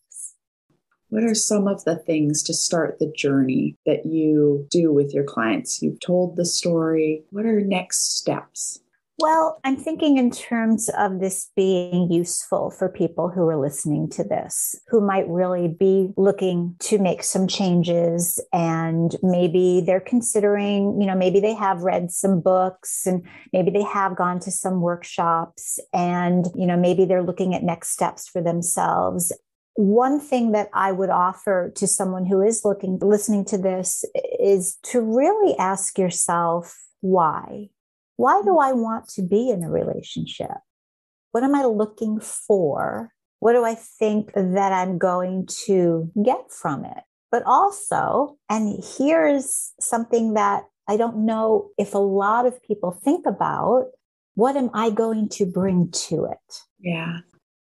What 1.09 1.23
are 1.23 1.35
some 1.35 1.67
of 1.67 1.83
the 1.83 1.95
things 1.95 2.41
to 2.43 2.53
start 2.53 2.97
the 2.99 3.11
journey 3.15 3.77
that 3.85 4.05
you 4.05 4.65
do 4.71 4.91
with 4.91 5.13
your 5.13 5.23
clients? 5.23 5.81
You've 5.81 5.99
told 5.99 6.35
the 6.35 6.45
story. 6.45 7.23
What 7.29 7.45
are 7.45 7.61
next 7.61 8.17
steps? 8.17 8.79
Well, 9.19 9.59
I'm 9.63 9.77
thinking 9.77 10.17
in 10.17 10.31
terms 10.31 10.89
of 10.97 11.19
this 11.19 11.51
being 11.55 12.11
useful 12.11 12.71
for 12.71 12.89
people 12.89 13.29
who 13.29 13.47
are 13.47 13.61
listening 13.61 14.09
to 14.11 14.23
this, 14.23 14.75
who 14.87 15.01
might 15.01 15.29
really 15.29 15.67
be 15.67 16.09
looking 16.17 16.75
to 16.79 16.97
make 16.97 17.21
some 17.23 17.47
changes 17.47 18.43
and 18.51 19.15
maybe 19.21 19.83
they're 19.85 19.99
considering, 19.99 20.99
you 20.99 21.05
know, 21.05 21.15
maybe 21.15 21.39
they 21.39 21.53
have 21.53 21.83
read 21.83 22.11
some 22.11 22.41
books 22.41 23.05
and 23.05 23.23
maybe 23.53 23.69
they 23.69 23.83
have 23.83 24.15
gone 24.15 24.39
to 24.39 24.51
some 24.51 24.81
workshops 24.81 25.79
and, 25.93 26.47
you 26.55 26.65
know, 26.65 26.77
maybe 26.77 27.05
they're 27.05 27.23
looking 27.23 27.53
at 27.53 27.61
next 27.61 27.91
steps 27.91 28.27
for 28.27 28.41
themselves. 28.41 29.31
One 29.75 30.19
thing 30.19 30.53
that 30.53 30.69
I 30.73 30.91
would 30.91 31.11
offer 31.11 31.71
to 31.75 31.87
someone 31.87 32.25
who 32.25 32.41
is 32.41 32.65
looking, 32.65 32.97
listening 32.99 33.45
to 33.45 33.59
this 33.59 34.03
is 34.39 34.77
to 34.83 35.01
really 35.01 35.55
ask 35.57 35.99
yourself, 35.99 36.75
why? 37.01 37.69
Why 38.17 38.41
do 38.43 38.51
mm. 38.51 38.63
I 38.63 38.73
want 38.73 39.07
to 39.09 39.21
be 39.21 39.49
in 39.49 39.63
a 39.63 39.69
relationship? 39.69 40.57
What 41.31 41.43
am 41.43 41.55
I 41.55 41.63
looking 41.65 42.19
for? 42.19 43.11
What 43.39 43.53
do 43.53 43.65
I 43.65 43.75
think 43.75 44.31
that 44.35 44.71
I'm 44.71 44.97
going 44.97 45.47
to 45.65 46.11
get 46.23 46.51
from 46.51 46.85
it? 46.85 47.03
But 47.31 47.43
also, 47.45 48.37
and 48.49 48.81
here's 48.97 49.73
something 49.79 50.35
that 50.35 50.63
I 50.87 50.97
don't 50.97 51.25
know 51.25 51.71
if 51.77 51.93
a 51.93 51.99
lot 51.99 52.45
of 52.45 52.61
people 52.61 52.91
think 52.91 53.25
about 53.25 53.85
what 54.35 54.55
am 54.55 54.69
I 54.73 54.89
going 54.91 55.29
to 55.29 55.45
bring 55.45 55.89
to 55.91 56.25
it? 56.25 56.61
Yeah. 56.79 57.17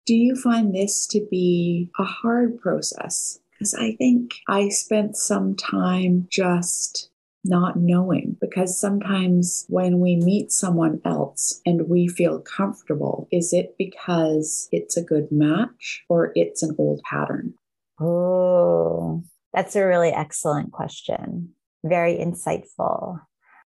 Do 0.06 0.16
you 0.16 0.36
find 0.36 0.74
this 0.74 1.08
to 1.08 1.26
be 1.32 1.90
a 1.98 2.04
hard 2.04 2.60
process? 2.60 3.40
Because 3.52 3.74
I 3.74 3.96
think 3.96 4.36
I 4.48 4.70
spent 4.70 5.18
some 5.18 5.56
time 5.56 6.28
just 6.30 7.10
not 7.46 7.78
knowing 7.78 8.36
because 8.42 8.80
sometimes 8.80 9.66
when 9.70 10.00
we 10.00 10.16
meet 10.18 10.52
someone 10.52 11.00
else 11.06 11.62
and 11.66 11.88
we 11.88 12.08
feel 12.08 12.42
comfortable, 12.42 13.28
is 13.32 13.54
it 13.54 13.76
because 13.78 14.68
it's 14.72 14.98
a 14.98 15.04
good 15.04 15.32
match 15.32 16.04
or 16.10 16.32
it's 16.36 16.64
an 16.64 16.76
old 16.78 17.02
pattern? 17.10 17.54
Oh, 18.00 19.24
that's 19.54 19.76
a 19.76 19.86
really 19.86 20.10
excellent 20.10 20.72
question. 20.72 21.54
Very 21.84 22.16
insightful. 22.16 23.20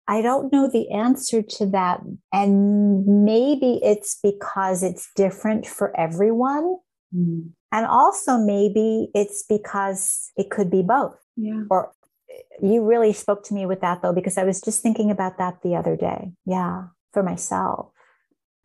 I 0.08 0.24
don't 0.24 0.52
know 0.52 0.68
the 0.68 0.90
answer 0.90 1.44
to 1.44 1.68
that. 1.68 2.02
And 2.34 3.06
maybe 3.06 3.80
it's 3.84 4.18
because 4.24 4.82
it's 4.82 5.08
different 5.16 5.68
for 5.68 5.98
everyone. 5.98 6.78
Mm. 7.16 7.52
And 7.72 7.86
also, 7.86 8.40
maybe 8.40 9.10
it's 9.14 9.46
because 9.48 10.32
it 10.36 10.50
could 10.50 10.72
be 10.72 10.82
both. 10.82 11.16
Yeah. 11.38 11.62
Or 11.70 11.92
you 12.62 12.84
really 12.84 13.14
spoke 13.14 13.44
to 13.46 13.54
me 13.54 13.66
with 13.66 13.82
that 13.82 14.02
though, 14.02 14.14
because 14.14 14.38
I 14.38 14.44
was 14.44 14.62
just 14.62 14.82
thinking 14.82 15.12
about 15.12 15.38
that 15.38 15.62
the 15.64 15.76
other 15.76 15.96
day. 15.96 16.32
Yeah, 16.46 16.88
for 17.14 17.24
myself. 17.24 17.92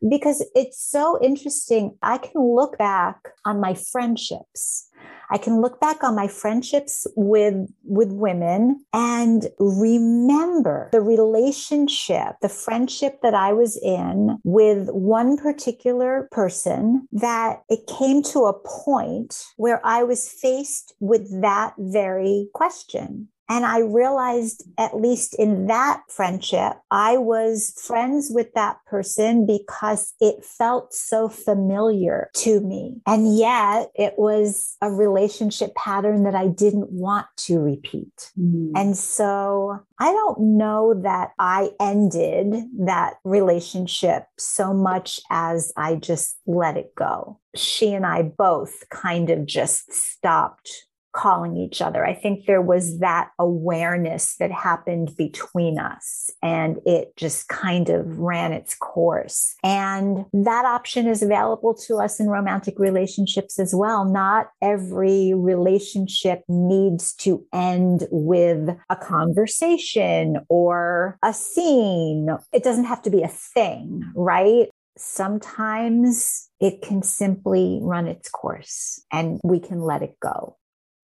Because 0.06 0.44
it's 0.54 0.82
so 0.82 1.18
interesting. 1.22 1.96
I 2.02 2.18
can 2.18 2.42
look 2.54 2.76
back 2.76 3.16
on 3.46 3.60
my 3.60 3.74
friendships 3.74 4.90
I 5.30 5.38
can 5.38 5.60
look 5.60 5.80
back 5.80 6.04
on 6.04 6.14
my 6.14 6.28
friendships 6.28 7.06
with, 7.16 7.54
with 7.84 8.12
women 8.12 8.84
and 8.92 9.48
remember 9.58 10.90
the 10.92 11.00
relationship, 11.00 12.36
the 12.42 12.48
friendship 12.48 13.20
that 13.22 13.34
I 13.34 13.52
was 13.52 13.76
in 13.82 14.38
with 14.44 14.88
one 14.90 15.36
particular 15.36 16.28
person 16.30 17.08
that 17.12 17.62
it 17.68 17.86
came 17.86 18.22
to 18.24 18.44
a 18.44 18.52
point 18.52 19.42
where 19.56 19.84
I 19.84 20.02
was 20.02 20.28
faced 20.28 20.94
with 21.00 21.40
that 21.42 21.74
very 21.78 22.48
question. 22.54 23.28
And 23.48 23.66
I 23.66 23.80
realized, 23.80 24.64
at 24.78 24.96
least 24.96 25.34
in 25.38 25.66
that 25.66 26.02
friendship, 26.08 26.74
I 26.90 27.18
was 27.18 27.74
friends 27.84 28.30
with 28.32 28.52
that 28.54 28.78
person 28.86 29.46
because 29.46 30.14
it 30.20 30.44
felt 30.44 30.94
so 30.94 31.28
familiar 31.28 32.30
to 32.36 32.60
me. 32.60 32.96
And 33.06 33.36
yet 33.36 33.90
it 33.94 34.14
was 34.16 34.76
a 34.80 34.90
relationship 34.90 35.74
pattern 35.74 36.24
that 36.24 36.34
I 36.34 36.48
didn't 36.48 36.90
want 36.90 37.26
to 37.38 37.58
repeat. 37.58 38.32
Mm. 38.38 38.72
And 38.74 38.96
so 38.96 39.78
I 39.98 40.12
don't 40.12 40.56
know 40.56 40.94
that 41.02 41.32
I 41.38 41.70
ended 41.80 42.54
that 42.78 43.14
relationship 43.24 44.26
so 44.38 44.72
much 44.72 45.20
as 45.30 45.72
I 45.76 45.96
just 45.96 46.38
let 46.46 46.76
it 46.76 46.94
go. 46.94 47.38
She 47.54 47.92
and 47.92 48.06
I 48.06 48.22
both 48.22 48.88
kind 48.90 49.30
of 49.30 49.46
just 49.46 49.92
stopped 49.92 50.86
calling 51.14 51.56
each 51.56 51.80
other. 51.80 52.04
I 52.04 52.12
think 52.12 52.46
there 52.46 52.60
was 52.60 52.98
that 52.98 53.30
awareness 53.38 54.36
that 54.36 54.50
happened 54.50 55.16
between 55.16 55.78
us 55.78 56.28
and 56.42 56.78
it 56.84 57.16
just 57.16 57.48
kind 57.48 57.88
of 57.88 58.18
ran 58.18 58.52
its 58.52 58.74
course. 58.74 59.54
And 59.62 60.26
that 60.32 60.64
option 60.64 61.06
is 61.06 61.22
available 61.22 61.74
to 61.86 61.96
us 61.98 62.20
in 62.20 62.26
romantic 62.26 62.78
relationships 62.78 63.58
as 63.58 63.74
well. 63.74 64.04
Not 64.04 64.50
every 64.60 65.32
relationship 65.34 66.42
needs 66.48 67.14
to 67.14 67.44
end 67.52 68.06
with 68.10 68.76
a 68.90 68.96
conversation 68.96 70.38
or 70.48 71.16
a 71.22 71.32
scene. 71.32 72.28
It 72.52 72.64
doesn't 72.64 72.84
have 72.84 73.02
to 73.02 73.10
be 73.10 73.22
a 73.22 73.28
thing, 73.28 74.02
right? 74.16 74.68
Sometimes 74.96 76.50
it 76.60 76.82
can 76.82 77.02
simply 77.02 77.78
run 77.82 78.08
its 78.08 78.28
course 78.28 79.04
and 79.12 79.40
we 79.44 79.60
can 79.60 79.80
let 79.80 80.02
it 80.02 80.16
go 80.20 80.56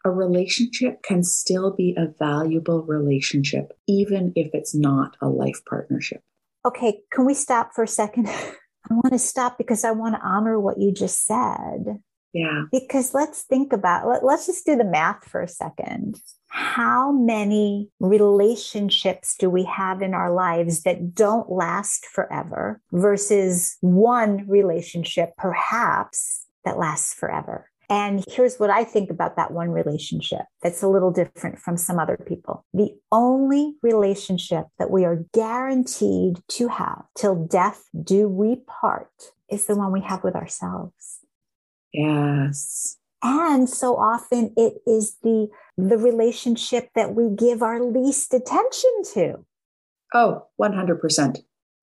a 0.04 0.10
relationship 0.10 1.02
can 1.02 1.22
still 1.22 1.72
be 1.72 1.94
a 1.96 2.08
valuable 2.18 2.82
relationship, 2.82 3.76
even 3.86 4.32
if 4.34 4.50
it's 4.54 4.74
not 4.74 5.16
a 5.20 5.28
life 5.28 5.62
partnership. 5.68 6.22
Okay, 6.64 7.00
can 7.12 7.26
we 7.26 7.34
stop 7.34 7.72
for 7.74 7.84
a 7.84 7.88
second? 7.88 8.28
I 8.90 8.94
want 8.94 9.12
to 9.12 9.18
stop 9.18 9.58
because 9.58 9.84
I 9.84 9.90
want 9.90 10.14
to 10.14 10.22
honor 10.22 10.58
what 10.58 10.78
you 10.78 10.92
just 10.92 11.26
said. 11.26 12.00
Yeah. 12.32 12.64
Because 12.70 13.12
let's 13.12 13.42
think 13.42 13.72
about 13.72 14.06
let, 14.06 14.24
let's 14.24 14.46
just 14.46 14.64
do 14.64 14.76
the 14.76 14.84
math 14.84 15.24
for 15.24 15.42
a 15.42 15.48
second. 15.48 16.20
How 16.48 17.12
many 17.12 17.90
relationships 17.98 19.36
do 19.38 19.50
we 19.50 19.64
have 19.64 20.00
in 20.00 20.14
our 20.14 20.32
lives 20.32 20.82
that 20.82 21.14
don't 21.14 21.50
last 21.50 22.06
forever 22.06 22.80
versus 22.92 23.76
one 23.80 24.48
relationship 24.48 25.30
perhaps 25.36 26.46
that 26.64 26.78
lasts 26.78 27.14
forever? 27.14 27.69
And 27.90 28.24
here's 28.28 28.58
what 28.58 28.70
I 28.70 28.84
think 28.84 29.10
about 29.10 29.34
that 29.34 29.50
one 29.50 29.70
relationship 29.70 30.42
that's 30.62 30.80
a 30.80 30.88
little 30.88 31.10
different 31.10 31.58
from 31.58 31.76
some 31.76 31.98
other 31.98 32.16
people. 32.16 32.64
The 32.72 32.96
only 33.10 33.74
relationship 33.82 34.66
that 34.78 34.92
we 34.92 35.04
are 35.04 35.24
guaranteed 35.34 36.38
to 36.50 36.68
have 36.68 37.02
till 37.18 37.34
death 37.34 37.82
do 38.00 38.28
we 38.28 38.62
part 38.66 39.32
is 39.50 39.66
the 39.66 39.74
one 39.74 39.90
we 39.90 40.02
have 40.02 40.22
with 40.22 40.36
ourselves. 40.36 41.18
Yes. 41.92 42.96
And 43.22 43.68
so 43.68 43.96
often 43.96 44.54
it 44.56 44.74
is 44.86 45.16
the 45.22 45.48
the 45.76 45.98
relationship 45.98 46.90
that 46.94 47.14
we 47.14 47.28
give 47.34 47.60
our 47.60 47.82
least 47.82 48.32
attention 48.32 48.90
to. 49.14 49.44
Oh, 50.14 50.46
100%. 50.60 51.38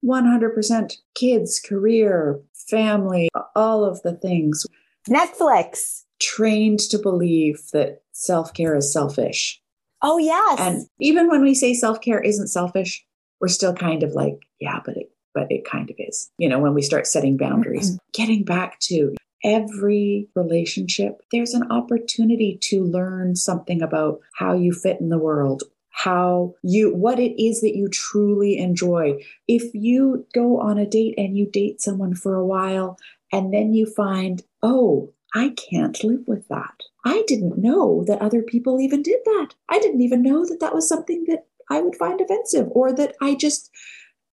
100%. 0.05 0.93
Kids, 1.15 1.59
career, 1.59 2.39
family, 2.69 3.29
all 3.55 3.83
of 3.83 4.01
the 4.03 4.13
things. 4.13 4.65
Netflix. 5.07 6.03
Trained 6.19 6.79
to 6.79 6.97
believe 6.97 7.61
that 7.73 8.01
self 8.11 8.53
care 8.53 8.75
is 8.75 8.91
selfish. 8.91 9.61
Oh, 10.01 10.17
yes. 10.17 10.59
And 10.59 10.87
even 10.99 11.27
when 11.27 11.41
we 11.41 11.53
say 11.53 11.73
self 11.73 12.01
care 12.01 12.19
isn't 12.19 12.47
selfish, 12.47 13.05
we're 13.39 13.47
still 13.47 13.73
kind 13.73 14.03
of 14.03 14.13
like, 14.13 14.39
yeah, 14.59 14.79
but 14.85 14.97
it, 14.97 15.11
but 15.33 15.51
it 15.51 15.65
kind 15.65 15.89
of 15.89 15.95
is. 15.99 16.31
You 16.37 16.49
know, 16.49 16.59
when 16.59 16.73
we 16.73 16.81
start 16.81 17.07
setting 17.07 17.37
boundaries, 17.37 17.91
mm-hmm. 17.91 17.97
getting 18.13 18.43
back 18.43 18.79
to 18.81 19.15
every 19.43 20.27
relationship, 20.35 21.21
there's 21.31 21.53
an 21.53 21.71
opportunity 21.71 22.57
to 22.61 22.83
learn 22.83 23.35
something 23.35 23.81
about 23.81 24.19
how 24.33 24.53
you 24.53 24.73
fit 24.73 24.99
in 24.99 25.09
the 25.09 25.17
world, 25.17 25.63
how 25.91 26.53
you, 26.63 26.93
what 26.93 27.19
it 27.19 27.41
is 27.41 27.61
that 27.61 27.75
you 27.75 27.87
truly 27.87 28.57
enjoy. 28.57 29.19
If 29.47 29.73
you 29.73 30.25
go 30.33 30.59
on 30.59 30.77
a 30.77 30.87
date 30.87 31.15
and 31.17 31.37
you 31.37 31.49
date 31.49 31.81
someone 31.81 32.15
for 32.15 32.35
a 32.35 32.45
while 32.45 32.97
and 33.31 33.53
then 33.53 33.73
you 33.73 33.85
find, 33.85 34.43
oh, 34.61 35.13
I 35.33 35.49
can't 35.49 36.03
live 36.03 36.27
with 36.27 36.47
that. 36.47 36.83
I 37.05 37.23
didn't 37.27 37.57
know 37.57 38.03
that 38.07 38.21
other 38.21 38.41
people 38.41 38.79
even 38.79 39.01
did 39.01 39.19
that. 39.25 39.49
I 39.69 39.79
didn't 39.79 40.01
even 40.01 40.23
know 40.23 40.45
that 40.45 40.59
that 40.59 40.73
was 40.73 40.87
something 40.87 41.25
that 41.27 41.45
I 41.69 41.81
would 41.81 41.95
find 41.95 42.19
offensive 42.19 42.67
or 42.71 42.93
that 42.93 43.15
I 43.21 43.35
just 43.35 43.69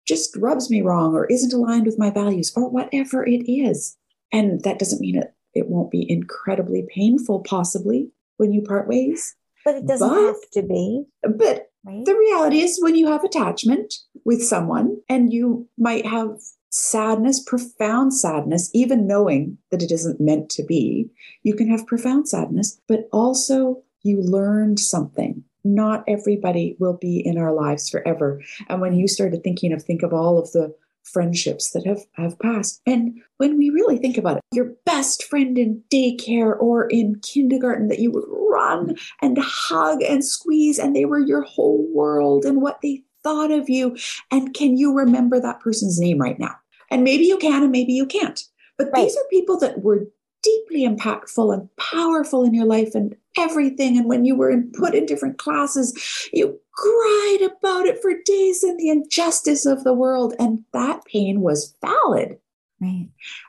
just 0.06 0.36
rubs 0.36 0.70
me 0.70 0.82
wrong 0.82 1.14
or 1.14 1.26
isn't 1.26 1.54
aligned 1.54 1.86
with 1.86 1.98
my 1.98 2.10
values 2.10 2.52
or 2.54 2.68
whatever 2.68 3.26
it 3.26 3.50
is. 3.50 3.96
And 4.32 4.62
that 4.62 4.78
doesn't 4.78 5.00
mean 5.00 5.16
it 5.16 5.34
it 5.54 5.68
won't 5.68 5.90
be 5.90 6.08
incredibly 6.10 6.86
painful 6.92 7.40
possibly 7.40 8.10
when 8.36 8.52
you 8.52 8.62
part 8.62 8.88
ways. 8.88 9.36
But 9.64 9.76
it 9.76 9.86
doesn't 9.86 10.08
but, 10.08 10.20
have 10.20 10.50
to 10.54 10.62
be. 10.62 11.04
But 11.22 11.70
right? 11.84 12.04
the 12.04 12.16
reality 12.16 12.60
is 12.60 12.82
when 12.82 12.96
you 12.96 13.06
have 13.06 13.24
attachment 13.24 13.94
with 14.24 14.42
someone 14.42 14.98
and 15.08 15.32
you 15.32 15.68
might 15.78 16.06
have 16.06 16.40
sadness, 16.74 17.40
profound 17.40 18.12
sadness, 18.12 18.68
even 18.74 19.06
knowing 19.06 19.56
that 19.70 19.80
it 19.80 19.92
isn't 19.92 20.20
meant 20.20 20.50
to 20.50 20.64
be, 20.64 21.08
you 21.44 21.54
can 21.54 21.70
have 21.70 21.86
profound 21.86 22.28
sadness, 22.28 22.80
but 22.88 23.08
also 23.12 23.80
you 24.02 24.20
learned 24.20 24.80
something. 24.80 25.44
Not 25.62 26.02
everybody 26.08 26.76
will 26.80 26.96
be 26.96 27.20
in 27.24 27.38
our 27.38 27.52
lives 27.52 27.88
forever. 27.88 28.42
And 28.68 28.80
when 28.80 28.94
you 28.94 29.06
started 29.06 29.44
thinking 29.44 29.72
of, 29.72 29.82
think 29.82 30.02
of 30.02 30.12
all 30.12 30.36
of 30.36 30.50
the 30.50 30.74
friendships 31.04 31.70
that 31.70 31.86
have, 31.86 32.00
have 32.14 32.38
passed. 32.40 32.80
And 32.86 33.20
when 33.36 33.56
we 33.56 33.70
really 33.70 33.98
think 33.98 34.18
about 34.18 34.38
it, 34.38 34.42
your 34.52 34.72
best 34.84 35.22
friend 35.22 35.56
in 35.56 35.80
daycare 35.92 36.60
or 36.60 36.88
in 36.88 37.20
kindergarten 37.20 37.86
that 37.86 38.00
you 38.00 38.10
would 38.10 38.24
run 38.28 38.96
and 39.22 39.38
hug 39.40 40.02
and 40.02 40.24
squeeze, 40.24 40.80
and 40.80 40.94
they 40.94 41.04
were 41.04 41.20
your 41.20 41.42
whole 41.42 41.86
world 41.94 42.44
and 42.44 42.60
what 42.60 42.80
they 42.82 43.04
thought 43.22 43.52
of 43.52 43.68
you. 43.68 43.96
And 44.32 44.52
can 44.54 44.76
you 44.76 44.92
remember 44.92 45.40
that 45.40 45.60
person's 45.60 46.00
name 46.00 46.18
right 46.18 46.38
now? 46.38 46.56
And 46.94 47.02
maybe 47.02 47.24
you 47.24 47.38
can 47.38 47.64
and 47.64 47.72
maybe 47.72 47.92
you 47.92 48.06
can't. 48.06 48.40
But 48.78 48.90
right. 48.94 49.02
these 49.02 49.16
are 49.16 49.24
people 49.28 49.58
that 49.58 49.82
were 49.82 50.06
deeply 50.44 50.86
impactful 50.86 51.52
and 51.52 51.68
powerful 51.76 52.44
in 52.44 52.54
your 52.54 52.66
life 52.66 52.94
and 52.94 53.16
everything. 53.36 53.98
And 53.98 54.08
when 54.08 54.24
you 54.24 54.36
were 54.36 54.48
in, 54.48 54.70
put 54.70 54.94
in 54.94 55.04
different 55.04 55.38
classes, 55.38 56.28
you 56.32 56.60
cried 56.72 57.38
about 57.42 57.86
it 57.86 58.00
for 58.00 58.12
days 58.24 58.62
and 58.62 58.78
the 58.78 58.90
injustice 58.90 59.66
of 59.66 59.82
the 59.82 59.92
world. 59.92 60.34
And 60.38 60.60
that 60.72 61.04
pain 61.04 61.40
was 61.40 61.76
valid. 61.80 62.38
Right. 62.80 63.08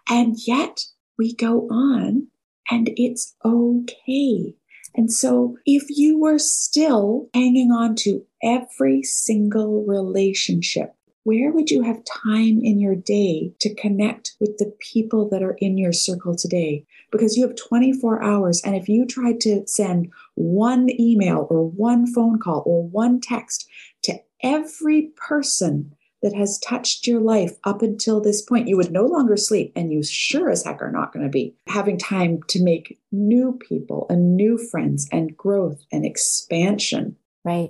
And 0.10 0.38
yet 0.48 0.84
we 1.20 1.36
go 1.36 1.68
on 1.70 2.26
and 2.72 2.90
it's 2.96 3.36
okay. 3.46 4.56
And 4.96 5.14
so 5.14 5.56
if 5.68 5.84
you 5.90 6.18
were 6.18 6.40
still 6.40 7.30
hanging 7.36 7.72
on 7.72 7.94
to 7.98 8.26
every 8.42 9.04
single 9.04 9.86
relationship 9.86 10.96
where 11.26 11.52
would 11.52 11.72
you 11.72 11.82
have 11.82 12.06
time 12.06 12.60
in 12.62 12.80
your 12.80 12.96
day 12.96 13.52
to 13.60 13.74
connect 13.74 14.36
with 14.40 14.60
the 14.60 14.72
people 14.80 15.28
that 15.28 15.42
are 15.42 15.58
in 15.60 15.76
your 15.76 15.92
circle 15.92 16.36
today? 16.36 16.86
Because 17.12 17.36
you 17.36 17.48
have 17.48 17.56
24 17.56 18.24
hours. 18.24 18.62
And 18.64 18.76
if 18.76 18.88
you 18.88 19.08
tried 19.08 19.42
to 19.42 19.64
send 19.66 20.14
one 20.36 20.88
email 21.00 21.48
or 21.50 21.68
one 21.68 22.06
phone 22.06 22.38
call 22.38 22.62
or 22.68 22.88
one 22.88 23.20
text 23.20 23.68
to 24.04 24.20
every 24.44 25.14
person 25.16 25.96
that 26.22 26.36
has 26.36 26.60
touched 26.60 27.08
your 27.08 27.22
life 27.22 27.58
up 27.64 27.82
until 27.82 28.22
this 28.22 28.44
point, 28.44 28.68
you 28.68 28.78
would 28.78 28.92
no 28.92 29.06
longer 29.06 29.36
sleep. 29.36 29.72
And 29.76 29.92
you 29.92 30.04
sure 30.04 30.52
as 30.52 30.64
heck 30.64 30.80
are 30.80 30.92
not 30.92 31.12
going 31.12 31.26
to 31.26 31.32
be 31.32 31.56
having 31.66 31.98
time 31.98 32.44
to 32.50 32.64
make 32.64 33.00
new 33.12 33.58
people 33.68 34.06
and 34.12 34.38
new 34.38 34.60
friends 34.60 35.08
and 35.12 35.36
growth 35.36 35.84
and 35.92 36.06
expansion. 36.06 37.16
Right. 37.46 37.70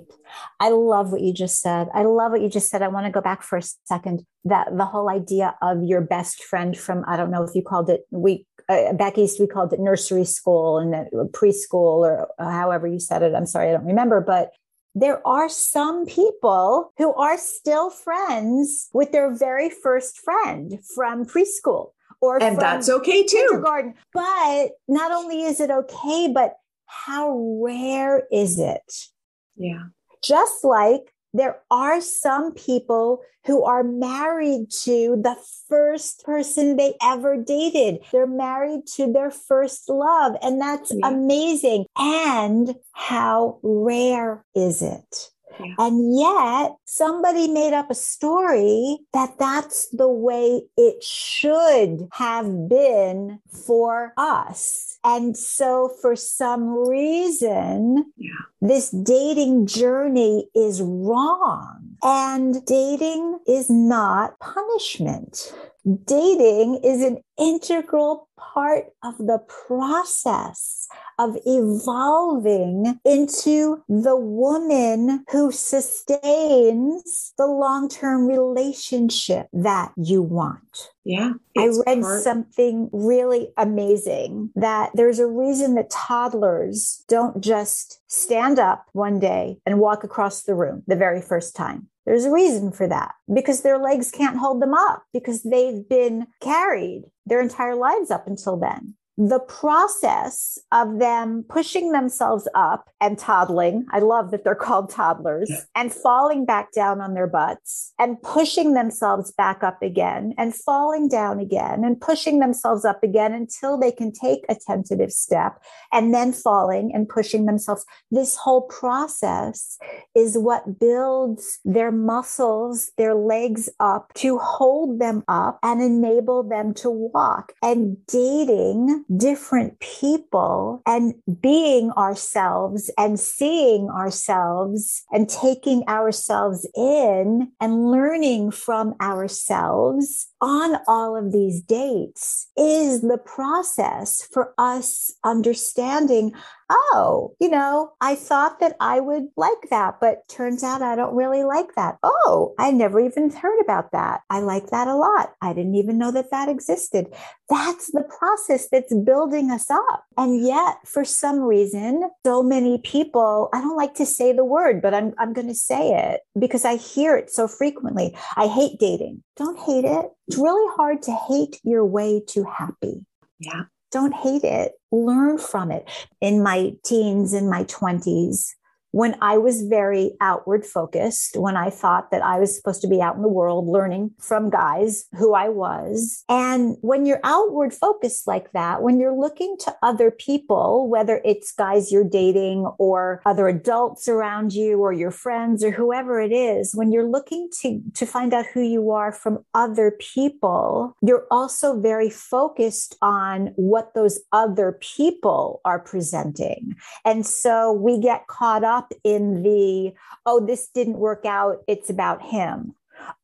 I 0.58 0.70
love 0.70 1.12
what 1.12 1.20
you 1.20 1.34
just 1.34 1.60
said. 1.60 1.88
I 1.92 2.04
love 2.04 2.32
what 2.32 2.40
you 2.40 2.48
just 2.48 2.70
said. 2.70 2.80
I 2.80 2.88
want 2.88 3.04
to 3.04 3.12
go 3.12 3.20
back 3.20 3.42
for 3.42 3.58
a 3.58 3.62
second. 3.84 4.24
That 4.46 4.74
the 4.74 4.86
whole 4.86 5.10
idea 5.10 5.54
of 5.60 5.82
your 5.84 6.00
best 6.00 6.42
friend 6.42 6.76
from, 6.76 7.04
I 7.06 7.18
don't 7.18 7.30
know 7.30 7.42
if 7.42 7.54
you 7.54 7.62
called 7.62 7.90
it, 7.90 8.06
we, 8.10 8.46
uh, 8.70 8.94
back 8.94 9.18
east, 9.18 9.38
we 9.38 9.46
called 9.46 9.74
it 9.74 9.78
nursery 9.78 10.24
school 10.24 10.78
and 10.78 10.94
preschool 11.32 11.98
or 12.08 12.26
however 12.38 12.86
you 12.86 12.98
said 12.98 13.22
it. 13.22 13.34
I'm 13.34 13.44
sorry, 13.44 13.68
I 13.68 13.72
don't 13.72 13.84
remember. 13.84 14.22
But 14.22 14.52
there 14.94 15.24
are 15.28 15.50
some 15.50 16.06
people 16.06 16.90
who 16.96 17.12
are 17.12 17.36
still 17.36 17.90
friends 17.90 18.88
with 18.94 19.12
their 19.12 19.34
very 19.34 19.68
first 19.68 20.18
friend 20.20 20.78
from 20.94 21.26
preschool 21.26 21.90
or 22.22 22.42
and 22.42 22.58
that's 22.58 22.88
okay 22.88 23.22
too 23.22 23.36
kindergarten. 23.50 23.94
but 24.14 24.68
not 24.88 25.12
only 25.12 25.42
is 25.42 25.60
it 25.60 25.70
okay 25.70 26.32
but 26.32 26.54
how 26.86 27.60
rare 27.62 28.22
is 28.32 28.58
it 28.58 29.08
yeah 29.56 29.84
just 30.22 30.64
like 30.64 31.12
there 31.32 31.60
are 31.70 32.00
some 32.00 32.54
people 32.54 33.20
who 33.46 33.62
are 33.64 33.84
married 33.84 34.70
to 34.70 35.20
the 35.22 35.36
first 35.68 36.24
person 36.24 36.76
they 36.76 36.94
ever 37.02 37.36
dated. 37.36 38.00
They're 38.10 38.26
married 38.26 38.86
to 38.96 39.12
their 39.12 39.30
first 39.30 39.88
love. 39.88 40.36
And 40.42 40.60
that's 40.60 40.92
yeah. 40.92 41.08
amazing. 41.08 41.86
And 41.96 42.74
how 42.92 43.58
rare 43.62 44.44
is 44.54 44.82
it? 44.82 45.30
Yeah. 45.58 45.74
And 45.78 46.18
yet 46.18 46.76
somebody 46.84 47.48
made 47.48 47.72
up 47.72 47.90
a 47.90 47.94
story 47.94 48.98
that 49.12 49.38
that's 49.38 49.88
the 49.88 50.08
way 50.08 50.62
it 50.76 51.02
should 51.02 52.08
have 52.12 52.68
been 52.68 53.40
for 53.66 54.12
us. 54.16 54.98
And 55.04 55.36
so 55.36 55.90
for 56.00 56.16
some 56.16 56.88
reason, 56.88 58.12
yeah. 58.16 58.30
this 58.60 58.90
dating 58.90 59.66
journey 59.66 60.48
is 60.54 60.82
wrong. 60.82 61.96
And 62.02 62.64
dating 62.66 63.38
is 63.46 63.70
not 63.70 64.38
punishment 64.38 65.52
dating 65.86 66.80
is 66.82 67.02
an 67.02 67.18
integral 67.38 68.28
part 68.36 68.86
of 69.04 69.16
the 69.18 69.38
process 69.38 70.88
of 71.18 71.36
evolving 71.46 72.98
into 73.04 73.82
the 73.88 74.16
woman 74.16 75.24
who 75.30 75.50
sustains 75.52 77.32
the 77.38 77.46
long 77.46 77.88
term 77.88 78.26
relationship 78.26 79.48
that 79.52 79.92
you 79.96 80.22
want. 80.22 80.90
Yeah. 81.04 81.34
I 81.56 81.70
read 81.86 82.04
something 82.22 82.90
really 82.92 83.52
amazing 83.56 84.50
that 84.56 84.90
there's 84.94 85.18
a 85.18 85.26
reason 85.26 85.74
that 85.76 85.90
toddlers 85.90 87.04
don't 87.08 87.40
just 87.40 88.00
stand 88.08 88.58
up 88.58 88.86
one 88.92 89.18
day 89.18 89.58
and 89.64 89.78
walk 89.78 90.04
across 90.04 90.42
the 90.42 90.54
room 90.54 90.82
the 90.86 90.96
very 90.96 91.22
first 91.22 91.54
time. 91.54 91.88
There's 92.06 92.24
a 92.24 92.30
reason 92.30 92.70
for 92.70 92.86
that 92.86 93.14
because 93.32 93.62
their 93.62 93.78
legs 93.78 94.10
can't 94.10 94.38
hold 94.38 94.62
them 94.62 94.74
up 94.74 95.02
because 95.12 95.42
they've 95.42 95.86
been 95.88 96.28
carried 96.40 97.02
their 97.26 97.40
entire 97.40 97.74
lives 97.74 98.10
up 98.10 98.26
until 98.26 98.56
then 98.56 98.94
the 99.18 99.40
process 99.40 100.58
of 100.72 100.98
them 100.98 101.44
pushing 101.48 101.92
themselves 101.92 102.46
up 102.54 102.90
and 103.00 103.18
toddling. 103.18 103.86
I 103.90 104.00
love 104.00 104.30
that 104.30 104.44
they're 104.44 104.54
called 104.54 104.90
toddlers 104.90 105.48
yeah. 105.50 105.60
and 105.74 105.92
falling 105.92 106.44
back 106.44 106.72
down 106.72 107.00
on 107.00 107.14
their 107.14 107.26
butts 107.26 107.94
and 107.98 108.20
pushing 108.20 108.74
themselves 108.74 109.32
back 109.32 109.62
up 109.62 109.82
again 109.82 110.34
and 110.36 110.54
falling 110.54 111.08
down 111.08 111.40
again 111.40 111.82
and 111.82 111.98
pushing 111.98 112.40
themselves 112.40 112.84
up 112.84 113.02
again 113.02 113.32
until 113.32 113.78
they 113.78 113.90
can 113.90 114.12
take 114.12 114.44
a 114.50 114.54
tentative 114.54 115.12
step 115.12 115.62
and 115.92 116.12
then 116.12 116.32
falling 116.32 116.90
and 116.94 117.08
pushing 117.08 117.46
themselves. 117.46 117.86
This 118.10 118.36
whole 118.36 118.62
process 118.62 119.78
is 120.14 120.36
what 120.36 120.78
builds 120.78 121.58
their 121.64 121.90
muscles, 121.90 122.90
their 122.98 123.14
legs 123.14 123.70
up 123.80 124.12
to 124.14 124.36
hold 124.38 124.98
them 125.00 125.24
up 125.26 125.58
and 125.62 125.80
enable 125.80 126.42
them 126.42 126.74
to 126.74 126.90
walk. 126.90 127.54
And 127.62 127.96
dating 128.06 129.05
different 129.14 129.78
people 129.80 130.82
and 130.86 131.14
being 131.40 131.90
ourselves 131.92 132.90
and 132.98 133.18
seeing 133.20 133.88
ourselves 133.88 135.04
and 135.10 135.28
taking 135.28 135.84
ourselves 135.88 136.68
in 136.76 137.52
and 137.60 137.90
learning 137.90 138.50
from 138.50 138.94
ourselves 139.00 140.28
on 140.40 140.78
all 140.86 141.16
of 141.16 141.32
these 141.32 141.60
dates 141.60 142.48
is 142.56 143.00
the 143.00 143.18
process 143.18 144.28
for 144.32 144.54
us 144.58 145.12
understanding 145.24 146.32
oh, 146.70 147.34
you 147.40 147.48
know, 147.48 147.92
I 148.00 148.14
thought 148.14 148.60
that 148.60 148.76
I 148.80 149.00
would 149.00 149.26
like 149.36 149.70
that, 149.70 149.96
but 150.00 150.28
turns 150.28 150.62
out 150.62 150.82
I 150.82 150.96
don't 150.96 151.14
really 151.14 151.44
like 151.44 151.74
that. 151.76 151.96
Oh, 152.02 152.54
I 152.58 152.70
never 152.70 153.00
even 153.00 153.30
heard 153.30 153.60
about 153.60 153.92
that. 153.92 154.22
I 154.30 154.40
like 154.40 154.68
that 154.68 154.88
a 154.88 154.96
lot. 154.96 155.34
I 155.40 155.52
didn't 155.52 155.76
even 155.76 155.98
know 155.98 156.10
that 156.12 156.30
that 156.30 156.48
existed. 156.48 157.06
That's 157.48 157.92
the 157.92 158.02
process 158.18 158.68
that's 158.70 158.94
building 158.94 159.50
us 159.50 159.70
up. 159.70 160.04
And 160.16 160.44
yet, 160.44 160.78
for 160.84 161.04
some 161.04 161.40
reason, 161.40 162.10
so 162.24 162.42
many 162.42 162.78
people, 162.78 163.48
I 163.52 163.60
don't 163.60 163.76
like 163.76 163.94
to 163.94 164.06
say 164.06 164.32
the 164.32 164.44
word, 164.44 164.82
but 164.82 164.94
I'm, 164.94 165.14
I'm 165.18 165.32
going 165.32 165.48
to 165.48 165.54
say 165.54 165.92
it 165.92 166.22
because 166.38 166.64
I 166.64 166.76
hear 166.76 167.16
it 167.16 167.30
so 167.30 167.46
frequently. 167.46 168.16
I 168.36 168.48
hate 168.48 168.78
dating. 168.80 169.22
Don't 169.36 169.58
hate 169.58 169.84
it. 169.84 170.10
It's 170.28 170.38
really 170.38 170.74
hard 170.76 171.02
to 171.02 171.12
hate 171.28 171.60
your 171.62 171.84
way 171.84 172.22
to 172.28 172.44
happy. 172.44 173.04
Yeah. 173.38 173.64
Don't 173.92 174.14
hate 174.14 174.44
it. 174.44 174.72
Learn 174.90 175.38
from 175.38 175.70
it. 175.70 175.88
In 176.20 176.42
my 176.42 176.74
teens, 176.84 177.32
in 177.32 177.48
my 177.48 177.64
20s, 177.64 178.54
when 178.96 179.14
I 179.20 179.36
was 179.36 179.60
very 179.60 180.12
outward 180.22 180.64
focused, 180.64 181.36
when 181.36 181.54
I 181.54 181.68
thought 181.68 182.10
that 182.10 182.22
I 182.22 182.40
was 182.40 182.56
supposed 182.56 182.80
to 182.80 182.88
be 182.88 183.02
out 183.02 183.14
in 183.14 183.20
the 183.20 183.28
world 183.28 183.66
learning 183.68 184.12
from 184.18 184.48
guys 184.48 185.04
who 185.18 185.34
I 185.34 185.50
was. 185.50 186.24
And 186.30 186.78
when 186.80 187.04
you're 187.04 187.20
outward 187.22 187.74
focused 187.74 188.26
like 188.26 188.52
that, 188.52 188.80
when 188.80 188.98
you're 188.98 189.14
looking 189.14 189.58
to 189.64 189.76
other 189.82 190.10
people, 190.10 190.88
whether 190.88 191.20
it's 191.26 191.52
guys 191.52 191.92
you're 191.92 192.08
dating 192.08 192.64
or 192.78 193.20
other 193.26 193.48
adults 193.48 194.08
around 194.08 194.54
you 194.54 194.78
or 194.78 194.94
your 194.94 195.10
friends 195.10 195.62
or 195.62 195.72
whoever 195.72 196.18
it 196.18 196.32
is, 196.32 196.72
when 196.74 196.90
you're 196.90 197.06
looking 197.06 197.50
to, 197.60 197.82
to 197.92 198.06
find 198.06 198.32
out 198.32 198.46
who 198.46 198.62
you 198.62 198.92
are 198.92 199.12
from 199.12 199.44
other 199.52 199.90
people, 200.14 200.96
you're 201.02 201.26
also 201.30 201.78
very 201.78 202.08
focused 202.08 202.96
on 203.02 203.52
what 203.56 203.92
those 203.92 204.20
other 204.32 204.78
people 204.80 205.60
are 205.66 205.80
presenting. 205.80 206.72
And 207.04 207.26
so 207.26 207.72
we 207.72 208.00
get 208.00 208.26
caught 208.28 208.64
up 208.64 208.85
up 208.86 208.98
in 209.04 209.42
the, 209.42 209.92
oh, 210.24 210.44
this 210.44 210.68
didn't 210.68 210.98
work 210.98 211.24
out. 211.24 211.62
It's 211.66 211.90
about 211.90 212.22
him. 212.22 212.74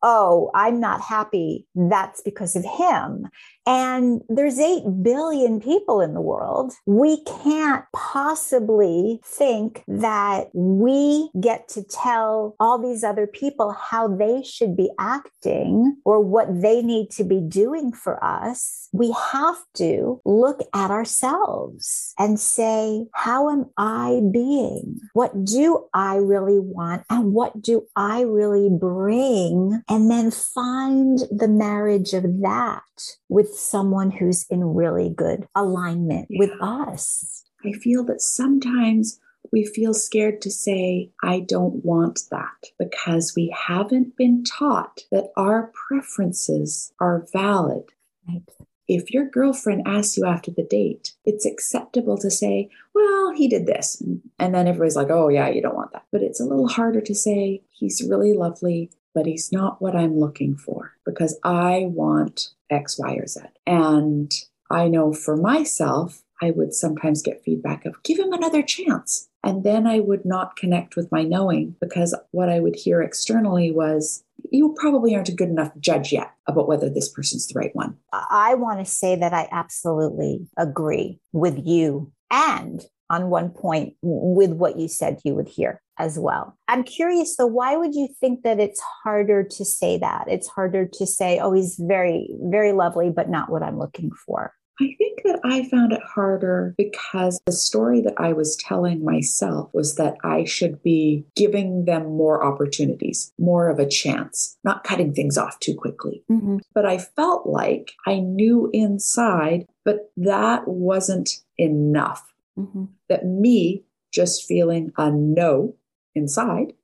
Oh, 0.02 0.50
I'm 0.54 0.80
not 0.80 1.00
happy. 1.00 1.66
That's 1.74 2.20
because 2.20 2.56
of 2.56 2.64
him. 2.64 3.28
And 3.66 4.22
there's 4.28 4.58
8 4.58 4.82
billion 5.02 5.60
people 5.60 6.00
in 6.00 6.14
the 6.14 6.20
world. 6.20 6.72
We 6.86 7.22
can't 7.24 7.84
possibly 7.94 9.20
think 9.24 9.84
that 9.86 10.48
we 10.52 11.30
get 11.40 11.68
to 11.68 11.82
tell 11.84 12.56
all 12.58 12.78
these 12.78 13.04
other 13.04 13.26
people 13.26 13.72
how 13.72 14.08
they 14.08 14.42
should 14.42 14.76
be 14.76 14.90
acting 14.98 15.96
or 16.04 16.20
what 16.20 16.62
they 16.62 16.82
need 16.82 17.10
to 17.12 17.24
be 17.24 17.40
doing 17.40 17.92
for 17.92 18.22
us. 18.22 18.88
We 18.92 19.14
have 19.32 19.58
to 19.74 20.20
look 20.24 20.60
at 20.74 20.90
ourselves 20.90 22.14
and 22.18 22.38
say, 22.38 23.06
how 23.14 23.48
am 23.48 23.70
I 23.76 24.20
being? 24.32 25.00
What 25.12 25.44
do 25.44 25.86
I 25.94 26.16
really 26.16 26.58
want? 26.58 27.04
And 27.08 27.32
what 27.32 27.62
do 27.62 27.86
I 27.96 28.22
really 28.22 28.68
bring? 28.70 29.82
And 29.88 30.10
then 30.10 30.30
find 30.30 31.20
the 31.30 31.48
marriage 31.48 32.12
of 32.12 32.24
that 32.42 32.82
with 33.28 33.51
someone 33.54 34.10
who's 34.10 34.46
in 34.50 34.74
really 34.74 35.10
good 35.10 35.46
alignment 35.54 36.26
yeah. 36.30 36.38
with 36.38 36.52
us. 36.60 37.44
I 37.64 37.72
feel 37.72 38.04
that 38.04 38.20
sometimes 38.20 39.20
we 39.52 39.64
feel 39.64 39.94
scared 39.94 40.40
to 40.42 40.50
say, 40.50 41.10
I 41.22 41.40
don't 41.40 41.84
want 41.84 42.22
that, 42.30 42.70
because 42.78 43.34
we 43.36 43.54
haven't 43.66 44.16
been 44.16 44.44
taught 44.44 45.00
that 45.10 45.30
our 45.36 45.72
preferences 45.88 46.92
are 47.00 47.26
valid. 47.32 47.84
Right. 48.28 48.42
If 48.88 49.10
your 49.10 49.28
girlfriend 49.28 49.82
asks 49.86 50.16
you 50.16 50.26
after 50.26 50.50
the 50.50 50.64
date, 50.64 51.12
it's 51.24 51.46
acceptable 51.46 52.18
to 52.18 52.30
say, 52.30 52.68
Well, 52.94 53.32
he 53.32 53.48
did 53.48 53.66
this. 53.66 54.02
And 54.38 54.54
then 54.54 54.66
everybody's 54.66 54.96
like, 54.96 55.10
Oh, 55.10 55.28
yeah, 55.28 55.48
you 55.48 55.62
don't 55.62 55.76
want 55.76 55.92
that. 55.92 56.04
But 56.10 56.22
it's 56.22 56.40
a 56.40 56.44
little 56.44 56.68
harder 56.68 57.00
to 57.00 57.14
say, 57.14 57.62
He's 57.70 58.06
really 58.08 58.32
lovely. 58.32 58.90
But 59.14 59.26
he's 59.26 59.52
not 59.52 59.80
what 59.80 59.96
I'm 59.96 60.18
looking 60.18 60.56
for 60.56 60.92
because 61.04 61.38
I 61.44 61.86
want 61.88 62.48
X, 62.70 62.98
Y, 62.98 63.14
or 63.14 63.26
Z. 63.26 63.40
And 63.66 64.32
I 64.70 64.88
know 64.88 65.12
for 65.12 65.36
myself, 65.36 66.22
I 66.40 66.50
would 66.50 66.74
sometimes 66.74 67.22
get 67.22 67.42
feedback 67.44 67.84
of 67.84 68.02
give 68.02 68.18
him 68.18 68.32
another 68.32 68.62
chance. 68.62 69.28
And 69.44 69.64
then 69.64 69.86
I 69.86 70.00
would 70.00 70.24
not 70.24 70.56
connect 70.56 70.96
with 70.96 71.10
my 71.12 71.22
knowing 71.22 71.76
because 71.80 72.14
what 72.30 72.48
I 72.48 72.60
would 72.60 72.76
hear 72.76 73.02
externally 73.02 73.70
was, 73.70 74.24
you 74.50 74.74
probably 74.78 75.14
aren't 75.14 75.28
a 75.28 75.34
good 75.34 75.48
enough 75.48 75.72
judge 75.78 76.12
yet 76.12 76.32
about 76.46 76.68
whether 76.68 76.88
this 76.88 77.08
person's 77.08 77.46
the 77.46 77.58
right 77.58 77.74
one. 77.74 77.96
I 78.12 78.54
want 78.54 78.78
to 78.80 78.84
say 78.84 79.16
that 79.16 79.32
I 79.32 79.48
absolutely 79.52 80.48
agree 80.56 81.20
with 81.32 81.60
you 81.64 82.12
and 82.30 82.84
on 83.12 83.28
one 83.28 83.50
point 83.50 83.94
with 84.02 84.52
what 84.52 84.78
you 84.78 84.88
said 84.88 85.20
you 85.22 85.34
would 85.34 85.48
hear 85.48 85.80
as 85.98 86.18
well. 86.18 86.56
I'm 86.66 86.82
curious 86.82 87.36
though, 87.36 87.46
why 87.46 87.76
would 87.76 87.94
you 87.94 88.08
think 88.18 88.42
that 88.42 88.58
it's 88.58 88.82
harder 89.04 89.44
to 89.44 89.64
say 89.64 89.98
that? 89.98 90.24
It's 90.28 90.48
harder 90.48 90.88
to 90.94 91.06
say, 91.06 91.38
oh, 91.38 91.52
he's 91.52 91.76
very, 91.78 92.34
very 92.44 92.72
lovely, 92.72 93.10
but 93.10 93.28
not 93.28 93.50
what 93.50 93.62
I'm 93.62 93.78
looking 93.78 94.10
for. 94.26 94.54
I 94.80 94.96
think 94.96 95.20
that 95.24 95.38
I 95.44 95.68
found 95.68 95.92
it 95.92 96.00
harder 96.02 96.74
because 96.78 97.38
the 97.44 97.52
story 97.52 98.00
that 98.00 98.14
I 98.16 98.32
was 98.32 98.56
telling 98.56 99.04
myself 99.04 99.70
was 99.74 99.96
that 99.96 100.16
I 100.24 100.44
should 100.44 100.82
be 100.82 101.26
giving 101.36 101.84
them 101.84 102.06
more 102.06 102.42
opportunities, 102.42 103.32
more 103.38 103.68
of 103.68 103.78
a 103.78 103.88
chance, 103.88 104.56
not 104.64 104.82
cutting 104.82 105.12
things 105.12 105.36
off 105.36 105.60
too 105.60 105.74
quickly. 105.74 106.24
Mm-hmm. 106.30 106.58
But 106.74 106.86
I 106.86 106.98
felt 106.98 107.46
like 107.46 107.92
I 108.06 108.20
knew 108.20 108.70
inside, 108.72 109.66
but 109.84 110.10
that 110.16 110.66
wasn't 110.66 111.30
enough. 111.58 112.31
Mm-hmm. 112.58 112.84
That 113.08 113.24
me 113.24 113.84
just 114.12 114.44
feeling 114.44 114.92
a 114.98 115.10
no 115.10 115.74
inside, 116.14 116.74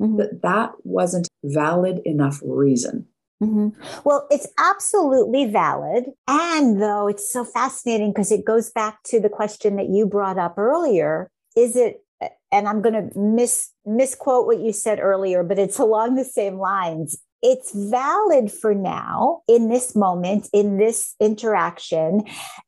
mm-hmm. 0.00 0.16
that 0.16 0.42
that 0.42 0.72
wasn't 0.84 1.28
valid 1.44 2.00
enough 2.04 2.40
reason. 2.44 3.06
Mm-hmm. 3.42 3.68
Well, 4.04 4.26
it's 4.30 4.46
absolutely 4.58 5.46
valid. 5.46 6.04
And 6.28 6.80
though 6.80 7.08
it's 7.08 7.32
so 7.32 7.44
fascinating 7.44 8.12
because 8.12 8.30
it 8.30 8.44
goes 8.44 8.70
back 8.70 9.02
to 9.06 9.20
the 9.20 9.28
question 9.28 9.76
that 9.76 9.88
you 9.88 10.06
brought 10.06 10.38
up 10.38 10.58
earlier 10.58 11.28
is 11.56 11.74
it, 11.74 12.04
and 12.52 12.68
I'm 12.68 12.82
going 12.82 12.94
to 12.94 13.18
mis, 13.18 13.70
misquote 13.84 14.46
what 14.46 14.60
you 14.60 14.72
said 14.72 15.00
earlier, 15.00 15.42
but 15.42 15.58
it's 15.58 15.78
along 15.78 16.14
the 16.14 16.24
same 16.24 16.58
lines. 16.58 17.18
It's 17.42 17.72
valid 17.74 18.52
for 18.52 18.74
now 18.74 19.42
in 19.48 19.68
this 19.68 19.96
moment, 19.96 20.48
in 20.52 20.78
this 20.78 21.16
interaction. 21.18 22.22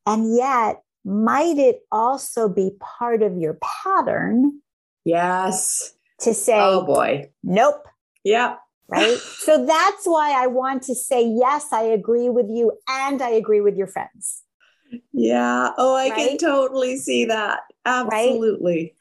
And 0.07 0.35
yet, 0.35 0.81
might 1.05 1.59
it 1.59 1.81
also 1.93 2.49
be 2.49 2.73
part 2.81 3.23
of 3.23 3.37
your 3.37 3.59
pattern? 3.85 4.61
Yes. 5.05 5.95
To 6.21 6.33
say, 6.33 6.59
oh 6.59 6.85
boy. 6.85 7.31
Nope. 7.43 7.87
Yeah 8.23 8.57
right? 8.89 9.19
so 9.39 9.65
that's 9.65 10.05
why 10.05 10.33
I 10.33 10.47
want 10.47 10.83
to 10.85 10.95
say, 10.95 11.27
yes, 11.27 11.73
I 11.73 11.83
agree 11.83 12.29
with 12.29 12.47
you 12.49 12.73
and 12.89 13.21
I 13.23 13.31
agree 13.31 13.61
with 13.61 13.77
your 13.77 13.87
friends. 13.87 14.43
Yeah. 15.13 15.71
Oh, 15.77 15.97
I 15.97 16.11
right? 16.11 16.29
can 16.29 16.39
totally 16.39 16.97
see 16.97 17.25
that. 17.27 17.61
Absolutely. 17.85 18.95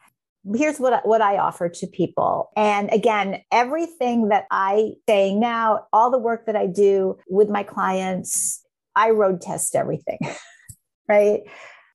Right? 0.45 0.59
Here's 0.59 0.79
what, 0.79 1.05
what 1.07 1.21
I 1.21 1.37
offer 1.37 1.69
to 1.69 1.87
people. 1.87 2.51
And 2.57 2.91
again, 2.91 3.41
everything 3.51 4.29
that 4.29 4.45
I 4.51 4.93
say 5.07 5.33
now, 5.33 5.85
all 5.93 6.11
the 6.11 6.17
work 6.17 6.47
that 6.47 6.55
I 6.55 6.67
do 6.67 7.17
with 7.29 7.49
my 7.49 7.63
clients, 7.63 8.65
I 8.95 9.11
road 9.11 9.39
test 9.39 9.75
everything, 9.75 10.19
right? 11.07 11.41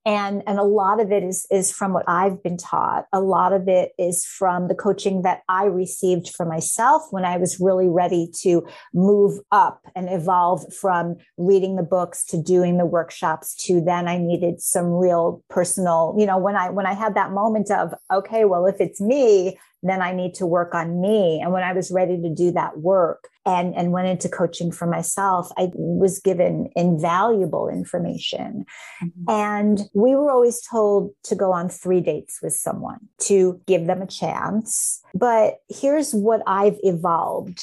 And 0.09 0.43
and 0.47 0.59
a 0.59 0.63
lot 0.63 1.01
of 1.01 1.13
it 1.13 1.23
is 1.23 1.47
is 1.51 1.71
from 1.71 1.93
what 1.93 2.05
i've 2.09 2.43
been 2.43 2.57
taught. 2.57 3.05
A 3.13 3.21
lot 3.21 3.53
of 3.53 3.69
it 3.69 3.93
is 3.99 4.25
from 4.25 4.67
the 4.69 4.75
coaching 4.75 5.21
that 5.23 5.43
i 5.49 5.65
received 5.65 6.31
for 6.31 6.47
myself 6.47 7.03
when 7.11 7.27
i 7.27 7.37
was 7.37 7.61
really 7.61 7.89
ready 7.89 8.31
to 8.41 8.67
move 8.95 9.39
up 9.53 9.83
and 9.95 10.09
evolve 10.11 10.73
from 10.73 11.17
reading 11.37 11.77
the 11.77 11.83
books 11.83 12.25
to 12.25 12.43
doing 12.43 12.79
the 12.79 12.87
workshops 12.87 13.55
to 13.67 13.83
then 13.83 14.09
i 14.09 14.17
needed 14.17 14.63
some 14.63 14.87
real 14.87 15.45
personal 15.51 16.15
you 16.19 16.25
know 16.25 16.39
when 16.39 16.57
i 16.57 16.71
when 16.71 16.87
i 16.87 16.95
had 16.95 17.15
that 17.15 17.33
moment 17.33 17.71
of 17.71 17.93
okay 18.11 18.47
well 18.47 18.65
if 18.67 18.81
it's 18.81 19.03
me 19.03 19.59
then 19.83 20.03
I 20.03 20.13
need 20.13 20.35
to 20.35 20.47
work 20.47 20.75
on 20.75 21.01
me. 21.01 21.41
And 21.41 21.53
when 21.53 21.63
I 21.63 21.73
was 21.73 21.91
ready 21.91 22.21
to 22.21 22.35
do 22.35 22.51
that 22.53 22.79
work 22.79 23.29
and, 23.47 23.75
and 23.75 23.93
went 23.93 24.09
into 24.09 24.29
coaching 24.29 24.73
for 24.73 24.87
myself, 24.87 25.51
I 25.57 25.71
was 25.75 26.19
given 26.19 26.71
invaluable 26.75 27.69
information. 27.69 28.65
Mm-hmm. 29.03 29.31
And 29.31 29.81
we 29.95 30.15
were 30.15 30.31
always 30.31 30.61
told 30.61 31.11
to 31.25 31.35
go 31.35 31.53
on 31.53 31.69
three 31.69 32.01
dates 32.01 32.41
with 32.43 32.55
someone 32.55 32.99
to 33.23 33.61
give 33.67 33.87
them 33.87 34.03
a 34.03 34.07
chance. 34.07 35.01
But 35.15 35.59
here's 35.69 36.13
what 36.13 36.43
I've 36.47 36.79
evolved 36.83 37.63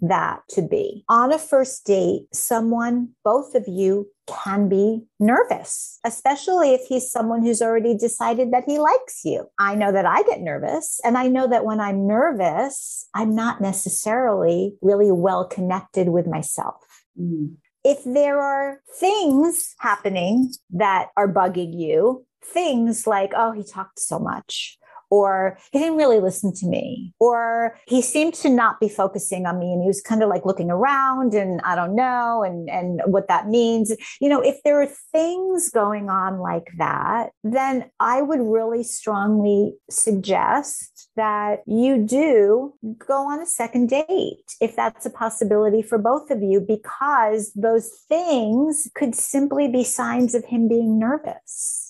that 0.00 0.40
to 0.50 0.62
be. 0.62 1.04
On 1.08 1.32
a 1.32 1.38
first 1.38 1.86
date, 1.86 2.26
someone, 2.32 3.10
both 3.24 3.54
of 3.54 3.64
you 3.66 4.08
can 4.26 4.68
be 4.68 5.04
nervous, 5.20 5.98
especially 6.04 6.74
if 6.74 6.82
he's 6.88 7.10
someone 7.10 7.42
who's 7.42 7.62
already 7.62 7.96
decided 7.96 8.52
that 8.52 8.64
he 8.66 8.78
likes 8.78 9.24
you. 9.24 9.46
I 9.58 9.74
know 9.74 9.92
that 9.92 10.06
I 10.06 10.22
get 10.24 10.40
nervous, 10.40 11.00
and 11.04 11.16
I 11.16 11.28
know 11.28 11.46
that 11.48 11.64
when 11.64 11.80
I'm 11.80 12.06
nervous, 12.06 13.08
I'm 13.14 13.34
not 13.34 13.60
necessarily 13.60 14.74
really 14.82 15.12
well 15.12 15.46
connected 15.46 16.08
with 16.08 16.26
myself. 16.26 16.76
Mm. 17.20 17.54
If 17.84 18.02
there 18.04 18.40
are 18.40 18.80
things 18.98 19.74
happening 19.78 20.52
that 20.70 21.10
are 21.16 21.32
bugging 21.32 21.78
you, 21.78 22.26
things 22.44 23.06
like, 23.06 23.32
oh, 23.36 23.52
he 23.52 23.62
talked 23.62 24.00
so 24.00 24.18
much, 24.18 24.76
or 25.10 25.58
he 25.72 25.78
didn't 25.78 25.96
really 25.96 26.20
listen 26.20 26.52
to 26.54 26.66
me, 26.66 27.14
or 27.20 27.78
he 27.86 28.02
seemed 28.02 28.34
to 28.34 28.48
not 28.48 28.80
be 28.80 28.88
focusing 28.88 29.46
on 29.46 29.58
me 29.58 29.72
and 29.72 29.82
he 29.82 29.88
was 29.88 30.00
kind 30.00 30.22
of 30.22 30.28
like 30.28 30.44
looking 30.44 30.70
around 30.70 31.34
and 31.34 31.60
I 31.64 31.74
don't 31.74 31.94
know 31.94 32.42
and 32.42 32.68
and 32.68 33.00
what 33.06 33.28
that 33.28 33.48
means. 33.48 33.94
You 34.20 34.28
know, 34.28 34.40
if 34.40 34.62
there 34.64 34.80
are 34.80 34.88
things 35.12 35.70
going 35.70 36.08
on 36.08 36.38
like 36.38 36.68
that, 36.78 37.30
then 37.44 37.90
I 38.00 38.22
would 38.22 38.40
really 38.40 38.82
strongly 38.82 39.74
suggest 39.90 41.08
that 41.16 41.60
you 41.66 42.04
do 42.04 42.74
go 42.98 43.30
on 43.30 43.40
a 43.40 43.46
second 43.46 43.88
date 43.88 44.56
if 44.60 44.76
that's 44.76 45.06
a 45.06 45.10
possibility 45.10 45.82
for 45.82 45.98
both 45.98 46.30
of 46.30 46.42
you 46.42 46.60
because 46.60 47.52
those 47.54 47.90
things 48.08 48.88
could 48.94 49.14
simply 49.14 49.68
be 49.68 49.84
signs 49.84 50.34
of 50.34 50.44
him 50.44 50.68
being 50.68 50.98
nervous. 50.98 51.85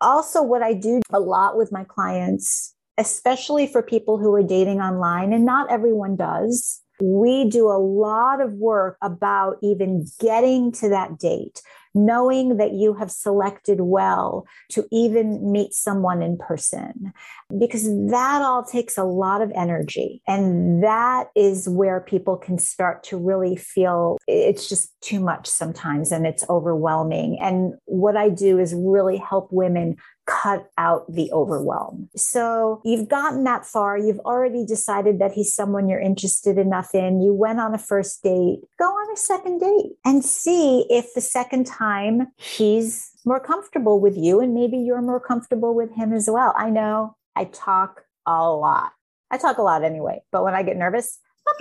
Also 0.00 0.42
what 0.42 0.62
I 0.62 0.74
do 0.74 1.00
a 1.10 1.20
lot 1.20 1.56
with 1.56 1.72
my 1.72 1.84
clients, 1.84 2.74
especially 2.96 3.66
for 3.66 3.82
people 3.82 4.18
who 4.18 4.32
are 4.34 4.42
dating 4.42 4.80
online, 4.80 5.32
and 5.32 5.44
not 5.44 5.70
everyone 5.70 6.16
does. 6.16 6.82
We 7.00 7.48
do 7.48 7.68
a 7.68 7.78
lot 7.78 8.40
of 8.40 8.54
work 8.54 8.96
about 9.02 9.56
even 9.62 10.06
getting 10.20 10.72
to 10.72 10.88
that 10.88 11.18
date, 11.18 11.62
knowing 11.94 12.56
that 12.58 12.72
you 12.72 12.94
have 12.94 13.10
selected 13.10 13.80
well 13.80 14.46
to 14.70 14.86
even 14.90 15.50
meet 15.50 15.72
someone 15.72 16.22
in 16.22 16.36
person, 16.36 17.12
because 17.58 17.84
that 18.10 18.42
all 18.42 18.64
takes 18.64 18.98
a 18.98 19.04
lot 19.04 19.42
of 19.42 19.50
energy. 19.54 20.22
And 20.26 20.82
that 20.82 21.28
is 21.34 21.68
where 21.68 22.00
people 22.00 22.36
can 22.36 22.58
start 22.58 23.02
to 23.04 23.16
really 23.16 23.56
feel 23.56 24.18
it's 24.26 24.68
just 24.68 24.92
too 25.00 25.20
much 25.20 25.46
sometimes 25.46 26.12
and 26.12 26.26
it's 26.26 26.44
overwhelming. 26.48 27.38
And 27.40 27.74
what 27.86 28.16
I 28.16 28.28
do 28.28 28.58
is 28.58 28.74
really 28.76 29.16
help 29.16 29.48
women 29.50 29.96
cut 30.28 30.70
out 30.76 31.10
the 31.12 31.32
overwhelm. 31.32 32.08
So 32.14 32.82
you've 32.84 33.08
gotten 33.08 33.44
that 33.44 33.64
far. 33.64 33.96
You've 33.96 34.20
already 34.20 34.64
decided 34.66 35.18
that 35.20 35.32
he's 35.32 35.54
someone 35.54 35.88
you're 35.88 36.00
interested 36.00 36.58
enough 36.58 36.94
in. 36.94 37.22
You 37.22 37.32
went 37.32 37.60
on 37.60 37.74
a 37.74 37.78
first 37.78 38.22
date. 38.22 38.60
Go 38.78 38.84
on 38.84 39.12
a 39.12 39.16
second 39.16 39.60
date 39.60 39.92
and 40.04 40.24
see 40.24 40.86
if 40.90 41.14
the 41.14 41.20
second 41.20 41.66
time 41.66 42.28
he's 42.36 43.10
more 43.24 43.40
comfortable 43.40 44.00
with 44.00 44.16
you 44.16 44.40
and 44.40 44.54
maybe 44.54 44.76
you're 44.76 45.02
more 45.02 45.20
comfortable 45.20 45.74
with 45.74 45.94
him 45.94 46.12
as 46.12 46.28
well. 46.30 46.54
I 46.56 46.70
know 46.70 47.16
I 47.34 47.44
talk 47.44 48.02
a 48.26 48.50
lot. 48.50 48.92
I 49.30 49.38
talk 49.38 49.58
a 49.58 49.62
lot 49.62 49.82
anyway, 49.82 50.20
but 50.30 50.44
when 50.44 50.54
I 50.54 50.62
get 50.62 50.76
nervous, 50.76 51.18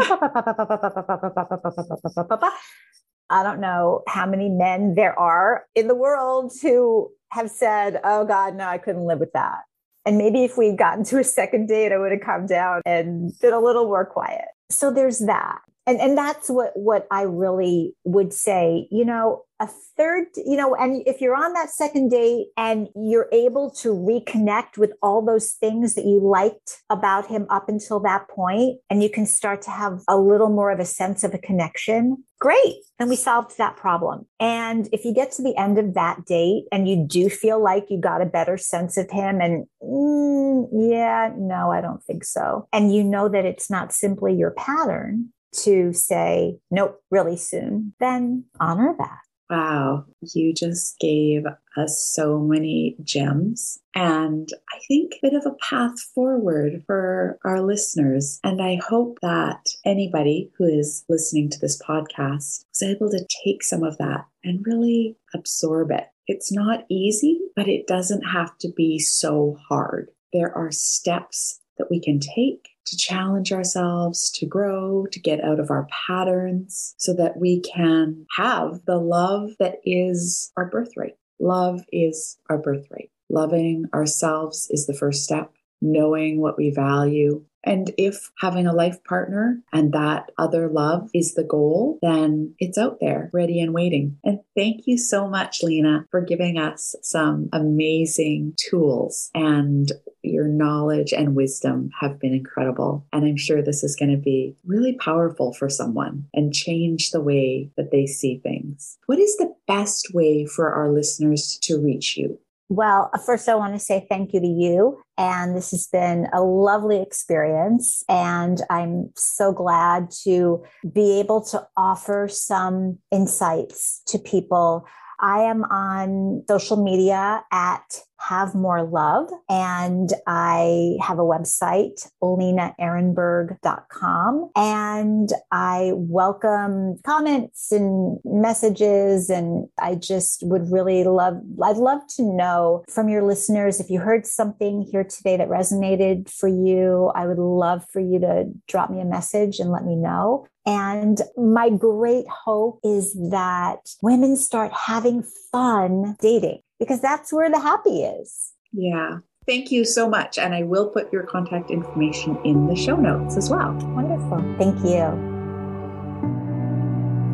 I 3.29 3.43
don't 3.43 3.59
know 3.59 4.03
how 4.07 4.25
many 4.25 4.49
men 4.49 4.95
there 4.95 5.17
are 5.17 5.65
in 5.75 5.87
the 5.87 5.95
world 5.95 6.53
who 6.61 7.11
have 7.31 7.49
said, 7.49 7.99
Oh 8.03 8.25
God, 8.25 8.55
no, 8.55 8.67
I 8.67 8.77
couldn't 8.77 9.05
live 9.05 9.19
with 9.19 9.33
that. 9.33 9.59
And 10.05 10.17
maybe 10.17 10.45
if 10.45 10.57
we'd 10.57 10.77
gotten 10.77 11.03
to 11.05 11.19
a 11.19 11.23
second 11.23 11.67
date, 11.67 11.91
I 11.91 11.97
would 11.97 12.13
have 12.13 12.21
calmed 12.21 12.47
down 12.47 12.81
and 12.85 13.37
been 13.41 13.53
a 13.53 13.59
little 13.59 13.85
more 13.85 14.05
quiet. 14.05 14.45
So 14.69 14.91
there's 14.91 15.19
that. 15.19 15.59
And, 15.87 16.01
and 16.01 16.17
that's 16.17 16.49
what, 16.49 16.71
what 16.75 17.07
I 17.09 17.21
really 17.21 17.95
would 18.03 18.33
say, 18.33 18.87
you 18.91 19.05
know, 19.05 19.43
a 19.59 19.67
third, 19.97 20.27
you 20.35 20.55
know, 20.55 20.75
and 20.75 21.01
if 21.07 21.19
you're 21.19 21.35
on 21.35 21.53
that 21.53 21.69
second 21.69 22.09
date 22.09 22.47
and 22.57 22.89
you're 22.95 23.29
able 23.31 23.71
to 23.71 23.89
reconnect 23.89 24.77
with 24.77 24.91
all 25.01 25.25
those 25.25 25.53
things 25.53 25.95
that 25.95 26.05
you 26.05 26.19
liked 26.21 26.83
about 26.89 27.27
him 27.27 27.47
up 27.49 27.67
until 27.67 27.99
that 28.01 28.27
point, 28.27 28.79
and 28.89 29.01
you 29.01 29.09
can 29.09 29.25
start 29.25 29.61
to 29.63 29.71
have 29.71 30.01
a 30.07 30.17
little 30.17 30.49
more 30.49 30.69
of 30.69 30.79
a 30.79 30.85
sense 30.85 31.23
of 31.23 31.33
a 31.33 31.39
connection, 31.39 32.23
great. 32.39 32.75
Then 32.99 33.09
we 33.09 33.15
solved 33.15 33.57
that 33.57 33.77
problem. 33.77 34.27
And 34.39 34.89
if 34.91 35.05
you 35.05 35.13
get 35.13 35.31
to 35.33 35.41
the 35.41 35.55
end 35.57 35.79
of 35.79 35.95
that 35.95 36.25
date 36.25 36.65
and 36.71 36.87
you 36.87 37.05
do 37.07 37.29
feel 37.29 37.61
like 37.61 37.85
you 37.89 37.99
got 37.99 38.21
a 38.21 38.25
better 38.25 38.57
sense 38.57 38.97
of 38.97 39.09
him 39.09 39.41
and 39.41 39.65
mm, 39.81 40.67
yeah, 40.71 41.31
no, 41.35 41.71
I 41.71 41.81
don't 41.81 42.03
think 42.03 42.25
so. 42.25 42.67
And 42.71 42.93
you 42.93 43.03
know 43.03 43.27
that 43.29 43.45
it's 43.45 43.71
not 43.71 43.91
simply 43.91 44.35
your 44.35 44.51
pattern, 44.51 45.33
to 45.63 45.93
say, 45.93 46.59
nope, 46.71 47.01
really 47.11 47.37
soon, 47.37 47.93
then 47.99 48.45
honor 48.59 48.95
that. 48.97 49.19
Wow, 49.49 50.05
you 50.33 50.53
just 50.53 50.99
gave 50.99 51.43
us 51.77 52.03
so 52.03 52.39
many 52.39 52.97
gems 53.01 53.79
and 53.95 54.49
I 54.73 54.79
think 54.87 55.13
a 55.13 55.19
bit 55.21 55.33
of 55.33 55.45
a 55.45 55.55
path 55.55 55.99
forward 56.13 56.83
for 56.85 57.39
our 57.45 57.61
listeners. 57.61 58.39
And 58.43 58.61
I 58.61 58.77
hope 58.87 59.19
that 59.21 59.65
anybody 59.85 60.51
who 60.57 60.65
is 60.65 61.05
listening 61.07 61.49
to 61.49 61.59
this 61.59 61.81
podcast 61.81 62.65
is 62.75 62.83
able 62.83 63.09
to 63.09 63.25
take 63.43 63.63
some 63.63 63.83
of 63.83 63.97
that 63.99 64.25
and 64.43 64.65
really 64.65 65.15
absorb 65.33 65.91
it. 65.91 66.07
It's 66.27 66.51
not 66.51 66.85
easy, 66.89 67.39
but 67.55 67.69
it 67.69 67.87
doesn't 67.87 68.23
have 68.23 68.57
to 68.59 68.69
be 68.75 68.99
so 68.99 69.57
hard. 69.69 70.11
There 70.33 70.55
are 70.55 70.71
steps 70.71 71.61
that 71.77 71.89
we 71.89 72.01
can 72.01 72.19
take 72.19 72.67
to 72.87 72.97
challenge 72.97 73.51
ourselves, 73.51 74.31
to 74.31 74.45
grow, 74.45 75.05
to 75.11 75.19
get 75.19 75.43
out 75.43 75.59
of 75.59 75.69
our 75.69 75.87
patterns 76.07 76.95
so 76.97 77.13
that 77.13 77.37
we 77.37 77.61
can 77.61 78.25
have 78.35 78.81
the 78.85 78.97
love 78.97 79.51
that 79.59 79.75
is 79.85 80.51
our 80.57 80.65
birthright. 80.65 81.17
Love 81.39 81.81
is 81.91 82.37
our 82.49 82.57
birthright. 82.57 83.11
Loving 83.29 83.85
ourselves 83.93 84.67
is 84.71 84.87
the 84.87 84.93
first 84.93 85.23
step. 85.23 85.51
Knowing 85.81 86.41
what 86.41 86.57
we 86.57 86.71
value, 86.71 87.43
and 87.67 87.91
if 87.97 88.31
having 88.39 88.65
a 88.65 88.73
life 88.73 89.03
partner 89.03 89.61
and 89.73 89.91
that 89.91 90.31
other 90.37 90.69
love 90.69 91.09
is 91.13 91.33
the 91.33 91.43
goal, 91.43 91.99
then 92.01 92.55
it's 92.59 92.77
out 92.77 92.99
there, 93.01 93.29
ready 93.33 93.59
and 93.59 93.73
waiting. 93.73 94.17
And 94.23 94.39
thank 94.55 94.87
you 94.87 94.97
so 94.97 95.27
much, 95.27 95.61
Lena, 95.61 96.05
for 96.09 96.21
giving 96.21 96.57
us 96.57 96.95
some 97.01 97.49
amazing 97.51 98.53
tools 98.57 99.29
and 99.35 99.91
your 100.23 100.47
knowledge 100.47 101.11
and 101.11 101.35
wisdom 101.35 101.89
have 101.99 102.19
been 102.19 102.33
incredible. 102.33 103.05
And 103.11 103.25
I'm 103.25 103.37
sure 103.37 103.61
this 103.61 103.83
is 103.83 103.97
going 103.97 104.11
to 104.11 104.17
be 104.17 104.55
really 104.65 104.93
powerful 104.93 105.53
for 105.53 105.69
someone 105.69 106.25
and 106.33 106.53
change 106.53 107.11
the 107.11 107.21
way 107.21 107.69
that 107.75 107.91
they 107.91 108.05
see 108.07 108.39
things. 108.39 108.97
What 109.07 109.19
is 109.19 109.35
the 109.37 109.53
best 109.67 110.13
way 110.13 110.45
for 110.45 110.71
our 110.71 110.89
listeners 110.89 111.59
to 111.63 111.81
reach 111.81 112.15
you? 112.17 112.39
Well, 112.69 113.09
uh, 113.13 113.17
first, 113.17 113.47
I 113.47 113.55
want 113.55 113.73
to 113.73 113.79
say 113.79 114.05
thank 114.09 114.33
you 114.33 114.41
to 114.41 114.47
you. 114.47 115.01
And 115.17 115.55
this 115.55 115.71
has 115.71 115.87
been 115.87 116.27
a 116.33 116.41
lovely 116.41 117.01
experience. 117.01 118.03
And 118.09 118.61
I'm 118.69 119.11
so 119.15 119.53
glad 119.53 120.11
to 120.23 120.63
be 120.93 121.19
able 121.19 121.41
to 121.45 121.65
offer 121.77 122.27
some 122.29 122.97
insights 123.11 124.01
to 124.07 124.19
people. 124.19 124.85
I 125.19 125.39
am 125.43 125.63
on 125.63 126.43
social 126.47 126.83
media 126.83 127.43
at 127.51 128.01
have 128.19 128.53
more 128.55 128.83
love. 128.83 129.29
And 129.49 130.13
I 130.25 130.95
have 131.01 131.19
a 131.19 131.23
website, 131.23 132.09
lenaehrenberg.com. 132.21 134.51
And 134.55 135.29
I 135.51 135.91
welcome 135.95 136.97
comments 137.05 137.71
and 137.71 138.17
messages. 138.25 139.29
And 139.29 139.67
I 139.79 139.93
just 139.95 140.41
would 140.43 140.71
really 140.71 141.03
love, 141.03 141.35
I'd 141.63 141.77
love 141.77 142.01
to 142.15 142.23
know 142.23 142.83
from 142.89 143.09
your 143.09 143.23
listeners 143.23 143.79
if 143.79 143.89
you 143.89 143.99
heard 143.99 144.25
something 144.25 144.81
here 144.81 145.03
today 145.03 145.37
that 145.37 145.49
resonated 145.49 146.29
for 146.29 146.49
you. 146.49 147.11
I 147.15 147.27
would 147.27 147.39
love 147.39 147.85
for 147.91 147.99
you 147.99 148.19
to 148.19 148.45
drop 148.67 148.89
me 148.89 149.01
a 149.01 149.05
message 149.05 149.59
and 149.59 149.71
let 149.71 149.85
me 149.85 149.95
know. 149.95 150.47
And 150.65 151.21
my 151.37 151.69
great 151.69 152.27
hope 152.27 152.79
is 152.83 153.13
that 153.29 153.89
women 154.01 154.35
start 154.35 154.73
having 154.73 155.23
fun 155.49 156.17
dating 156.19 156.59
because 156.79 157.01
that's 157.01 157.31
where 157.33 157.49
the 157.49 157.59
happy 157.59 158.03
is. 158.03 158.53
Yeah. 158.71 159.19
Thank 159.45 159.71
you 159.71 159.85
so 159.85 160.09
much. 160.09 160.37
And 160.37 160.53
I 160.53 160.63
will 160.63 160.89
put 160.89 161.11
your 161.13 161.23
contact 161.23 161.71
information 161.71 162.37
in 162.43 162.67
the 162.67 162.75
show 162.75 162.97
notes 162.97 163.37
as 163.37 163.49
well. 163.49 163.73
Wonderful. 163.73 164.39
Thank 164.57 164.77
you. 164.83 165.35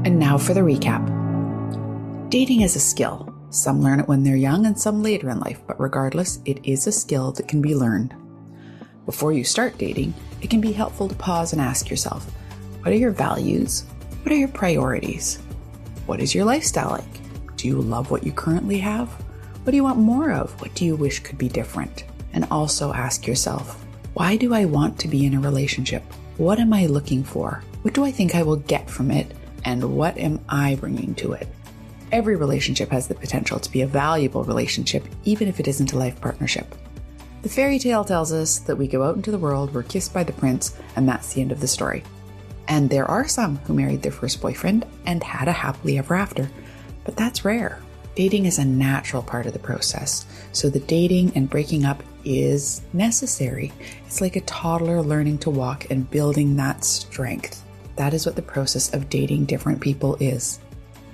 And 0.06 0.20
now 0.20 0.38
for 0.38 0.54
the 0.54 0.62
recap 0.62 1.24
dating 2.34 2.62
is 2.62 2.76
a 2.76 2.80
skill. 2.80 3.32
Some 3.52 3.80
learn 3.80 4.00
it 4.00 4.08
when 4.08 4.24
they're 4.24 4.36
young 4.36 4.66
and 4.66 4.76
some 4.80 5.04
later 5.04 5.30
in 5.30 5.40
life, 5.40 5.62
but 5.68 5.80
regardless, 5.80 6.40
it 6.46 6.60
is 6.64 6.88
a 6.88 6.92
skill 6.92 7.32
that 7.34 7.48
can 7.48 7.62
be 7.62 7.76
learned. 7.76 8.16
Before 9.06 9.32
you 9.32 9.44
start 9.44 9.78
dating, 9.78 10.16
it 10.42 10.50
can 10.50 10.60
be 10.60 10.72
helpful 10.72 11.08
to 11.08 11.14
pause 11.14 11.54
and 11.54 11.62
ask 11.62 11.92
yourself 11.92 12.26
what 12.80 12.92
are 12.92 12.98
your 12.98 13.12
values? 13.12 13.86
What 14.24 14.32
are 14.32 14.36
your 14.36 14.48
priorities? 14.48 15.36
What 16.08 16.20
is 16.22 16.34
your 16.34 16.44
lifestyle 16.44 16.90
like? 16.90 17.56
Do 17.56 17.68
you 17.68 17.80
love 17.80 18.10
what 18.10 18.24
you 18.24 18.32
currently 18.32 18.80
have? 18.80 19.23
What 19.64 19.72
do 19.72 19.78
you 19.78 19.84
want 19.86 19.98
more 19.98 20.30
of? 20.34 20.60
What 20.62 20.76
do 20.76 20.84
you 20.84 20.98
wish 20.98 21.20
could 21.20 21.38
be 21.38 21.48
different? 21.48 22.04
And 22.34 22.46
also 22.52 22.92
ask 22.92 23.26
yourself, 23.26 23.82
why 24.14 24.36
do 24.36 24.54
I 24.54 24.66
want 24.66 25.00
to 25.00 25.08
be 25.08 25.26
in 25.26 25.36
a 25.36 25.40
relationship? 25.40 26.04
What 26.36 26.60
am 26.60 26.74
I 26.74 26.88
looking 26.88 27.24
for? 27.24 27.64
What 27.82 27.94
do 27.94 28.04
I 28.04 28.12
think 28.12 28.36
I 28.36 28.44
will 28.44 28.58
get 28.58 28.90
from 28.90 29.10
it? 29.10 29.32
And 29.64 29.96
what 29.96 30.18
am 30.18 30.44
I 30.50 30.76
bringing 30.76 31.16
to 31.16 31.32
it? 31.32 31.48
Every 32.12 32.36
relationship 32.36 32.90
has 32.90 33.08
the 33.08 33.16
potential 33.16 33.58
to 33.58 33.72
be 33.72 33.82
a 33.82 33.88
valuable 33.88 34.44
relationship, 34.44 35.06
even 35.24 35.48
if 35.48 35.62
it 35.62 35.70
isn't 35.70 35.94
a 35.94 35.98
life 35.98 36.20
partnership. 36.20 36.76
The 37.44 37.50
fairy 37.50 37.80
tale 37.80 38.04
tells 38.04 38.34
us 38.34 38.60
that 38.60 38.76
we 38.76 38.88
go 38.88 39.04
out 39.04 39.16
into 39.16 39.32
the 39.32 39.38
world, 39.38 39.74
we're 39.74 39.84
kissed 39.84 40.14
by 40.14 40.24
the 40.24 40.34
prince, 40.34 40.78
and 40.98 41.08
that's 41.08 41.34
the 41.34 41.42
end 41.42 41.54
of 41.54 41.62
the 41.62 41.68
story. 41.68 42.04
And 42.68 42.90
there 42.90 43.06
are 43.06 43.30
some 43.30 43.58
who 43.60 43.74
married 43.74 44.02
their 44.02 44.12
first 44.12 44.42
boyfriend 44.42 44.86
and 45.06 45.24
had 45.24 45.48
a 45.48 45.54
happily 45.54 45.98
ever 45.98 46.16
after, 46.16 46.50
but 47.06 47.16
that's 47.16 47.46
rare. 47.46 47.82
Dating 48.16 48.46
is 48.46 48.60
a 48.60 48.66
natural 48.66 49.24
part 49.24 49.48
of 49.48 49.54
the 49.54 49.60
process, 49.60 50.28
so 50.52 50.70
the 50.70 50.80
dating 50.82 51.32
and 51.34 51.50
breaking 51.50 51.84
up 51.84 52.04
is 52.24 52.84
necessary. 52.94 53.74
It's 54.06 54.22
like 54.22 54.36
a 54.36 54.42
toddler 54.42 55.02
learning 55.02 55.40
to 55.40 55.50
walk 55.50 55.90
and 55.90 56.10
building 56.12 56.56
that 56.56 56.86
strength. 56.86 57.64
That 57.96 58.14
is 58.14 58.28
what 58.28 58.36
the 58.36 58.44
process 58.44 58.94
of 58.94 59.10
dating 59.10 59.46
different 59.46 59.82
people 59.82 60.16
is. 60.20 60.60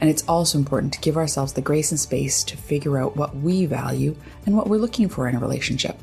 And 0.02 0.10
it's 0.10 0.28
also 0.28 0.58
important 0.58 0.92
to 0.92 1.00
give 1.00 1.16
ourselves 1.16 1.54
the 1.54 1.62
grace 1.62 1.92
and 1.92 2.00
space 2.00 2.44
to 2.44 2.58
figure 2.58 2.98
out 2.98 3.16
what 3.16 3.34
we 3.34 3.66
value 3.66 4.14
and 4.46 4.54
what 4.54 4.68
we're 4.68 4.78
looking 4.78 5.08
for 5.08 5.30
in 5.30 5.36
a 5.36 5.40
relationship. 5.40 5.98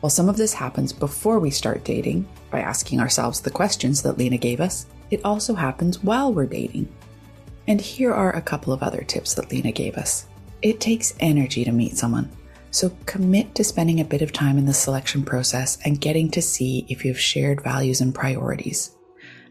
While 0.00 0.08
some 0.08 0.30
of 0.30 0.38
this 0.38 0.54
happens 0.54 0.94
before 0.94 1.40
we 1.40 1.50
start 1.50 1.84
dating, 1.84 2.26
by 2.50 2.60
asking 2.60 3.00
ourselves 3.00 3.42
the 3.42 3.50
questions 3.50 4.00
that 4.00 4.16
Lena 4.16 4.38
gave 4.38 4.62
us, 4.62 4.86
it 5.10 5.20
also 5.26 5.54
happens 5.54 6.02
while 6.02 6.32
we're 6.32 6.46
dating. 6.46 6.88
And 7.66 7.82
here 7.82 8.14
are 8.14 8.34
a 8.34 8.40
couple 8.40 8.72
of 8.72 8.82
other 8.82 9.02
tips 9.02 9.34
that 9.34 9.50
Lena 9.50 9.72
gave 9.72 9.96
us. 9.98 10.26
It 10.60 10.80
takes 10.80 11.14
energy 11.20 11.64
to 11.64 11.70
meet 11.70 11.96
someone, 11.96 12.28
so 12.72 12.90
commit 13.06 13.54
to 13.54 13.62
spending 13.62 14.00
a 14.00 14.04
bit 14.04 14.22
of 14.22 14.32
time 14.32 14.58
in 14.58 14.66
the 14.66 14.74
selection 14.74 15.22
process 15.24 15.78
and 15.84 16.00
getting 16.00 16.30
to 16.32 16.42
see 16.42 16.84
if 16.88 17.04
you 17.04 17.12
have 17.12 17.20
shared 17.20 17.62
values 17.62 18.00
and 18.00 18.12
priorities. 18.12 18.96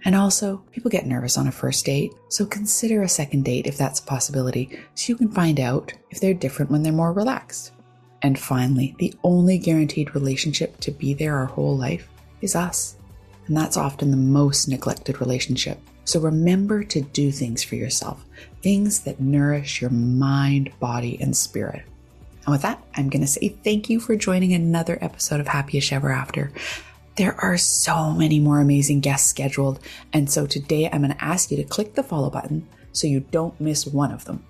And 0.03 0.16
also, 0.16 0.64
people 0.72 0.91
get 0.91 1.05
nervous 1.05 1.38
on 1.38 1.47
a 1.47 1.51
first 1.51 1.86
date, 1.86 2.12
so 2.28 2.45
consider 2.45 3.01
a 3.03 3.10
second 3.10 3.45
date 3.45 3.68
if 3.68 3.78
that's 3.78 4.01
a 4.01 4.05
possibility 4.05 4.80
so 4.95 5.12
you 5.12 5.16
can 5.16 5.32
find 5.32 5.62
out 5.62 5.93
if 6.10 6.20
they're 6.20 6.34
different 6.34 6.72
when 6.72 6.84
they're 6.84 6.91
more 6.91 7.14
relaxed. 7.14 7.72
And 8.22 8.38
finally, 8.38 8.93
the 8.99 9.14
only 9.24 9.58
guaranteed 9.58 10.14
relationship 10.14 10.78
to 10.82 10.91
be 10.91 11.14
there 11.14 11.38
our 11.38 11.45
whole 11.45 11.78
life 11.78 12.10
is 12.41 12.55
us. 12.55 12.97
And 13.47 13.55
that's 13.55 13.78
often 13.78 14.12
the 14.12 14.18
most 14.18 14.68
neglected 14.68 15.22
relationship. 15.22 15.80
So 16.03 16.20
remember 16.20 16.84
to 16.86 17.01
do 17.01 17.32
things 17.32 17.64
for 17.64 17.76
yourself, 17.76 18.26
things 18.62 19.01
that 19.01 19.20
nourish 19.20 19.82
your 19.82 19.89
mind, 19.89 20.72
body, 20.80 21.18
and 21.22 21.36
spirit. 21.36 21.84
And 22.45 22.53
with 22.53 22.62
that, 22.62 22.82
I'm 22.95 23.10
going 23.10 23.22
to 23.22 23.28
say 23.28 23.49
thank 23.49 23.89
you 23.89 23.99
for 23.99 24.16
joining 24.16 24.53
another 24.53 24.97
episode 25.01 25.39
of 25.39 25.47
Happyish 25.47 25.91
Ever 25.91 26.12
After. 26.12 26.51
There 27.18 27.36
are 27.41 27.58
so 27.58 28.12
many 28.12 28.39
more 28.39 28.60
amazing 28.60 29.01
guests 29.01 29.30
scheduled. 29.30 29.80
And 30.14 30.32
so 30.32 30.45
today 30.45 30.89
I'm 30.89 31.01
going 31.01 31.14
to 31.14 31.24
ask 31.24 31.51
you 31.51 31.58
to 31.58 31.64
click 31.64 31.95
the 31.95 32.03
follow 32.03 32.30
button 32.30 32.68
so 32.93 33.08
you 33.08 33.20
don't 33.20 33.60
miss 33.60 33.86
one 33.86 34.12
of 34.12 34.26
them. 34.26 34.45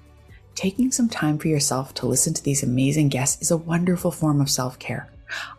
Taking 0.53 0.91
some 0.91 1.09
time 1.09 1.37
for 1.37 1.47
yourself 1.47 1.93
to 1.95 2.07
listen 2.07 2.33
to 2.33 2.43
these 2.43 2.63
amazing 2.63 3.09
guests 3.09 3.41
is 3.41 3.51
a 3.51 3.57
wonderful 3.57 4.11
form 4.11 4.41
of 4.41 4.49
self 4.49 4.79
care. 4.79 5.09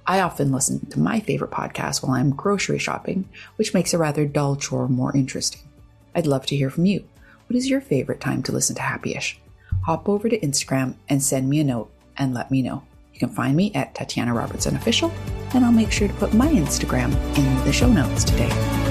I 0.06 0.20
often 0.20 0.50
listen 0.50 0.86
to 0.90 0.98
my 1.00 1.20
favorite 1.20 1.50
podcast 1.50 2.02
while 2.02 2.12
I'm 2.12 2.30
grocery 2.30 2.78
shopping, 2.78 3.28
which 3.56 3.74
makes 3.74 3.94
a 3.94 3.98
rather 3.98 4.26
dull 4.26 4.56
chore 4.56 4.88
more 4.88 5.14
interesting. 5.16 5.62
I'd 6.14 6.26
love 6.26 6.46
to 6.46 6.56
hear 6.56 6.70
from 6.70 6.86
you. 6.86 7.04
What 7.48 7.56
is 7.56 7.70
your 7.70 7.80
favorite 7.80 8.20
time 8.20 8.42
to 8.42 8.52
listen 8.52 8.76
to 8.76 8.82
Happyish? 8.82 9.36
Hop 9.86 10.06
over 10.06 10.28
to 10.28 10.38
Instagram 10.40 10.96
and 11.08 11.22
send 11.22 11.48
me 11.48 11.60
a 11.60 11.64
note 11.64 11.90
and 12.18 12.34
let 12.34 12.50
me 12.50 12.60
know. 12.60 12.82
You 13.14 13.20
can 13.20 13.30
find 13.30 13.56
me 13.56 13.72
at 13.74 13.94
Tatiana 13.94 14.34
Robertson 14.34 14.76
Official, 14.76 15.10
and 15.54 15.64
I'll 15.64 15.72
make 15.72 15.90
sure 15.90 16.08
to 16.08 16.14
put 16.14 16.34
my 16.34 16.48
Instagram 16.48 17.14
in 17.38 17.64
the 17.64 17.72
show 17.72 17.90
notes 17.90 18.22
today. 18.22 18.87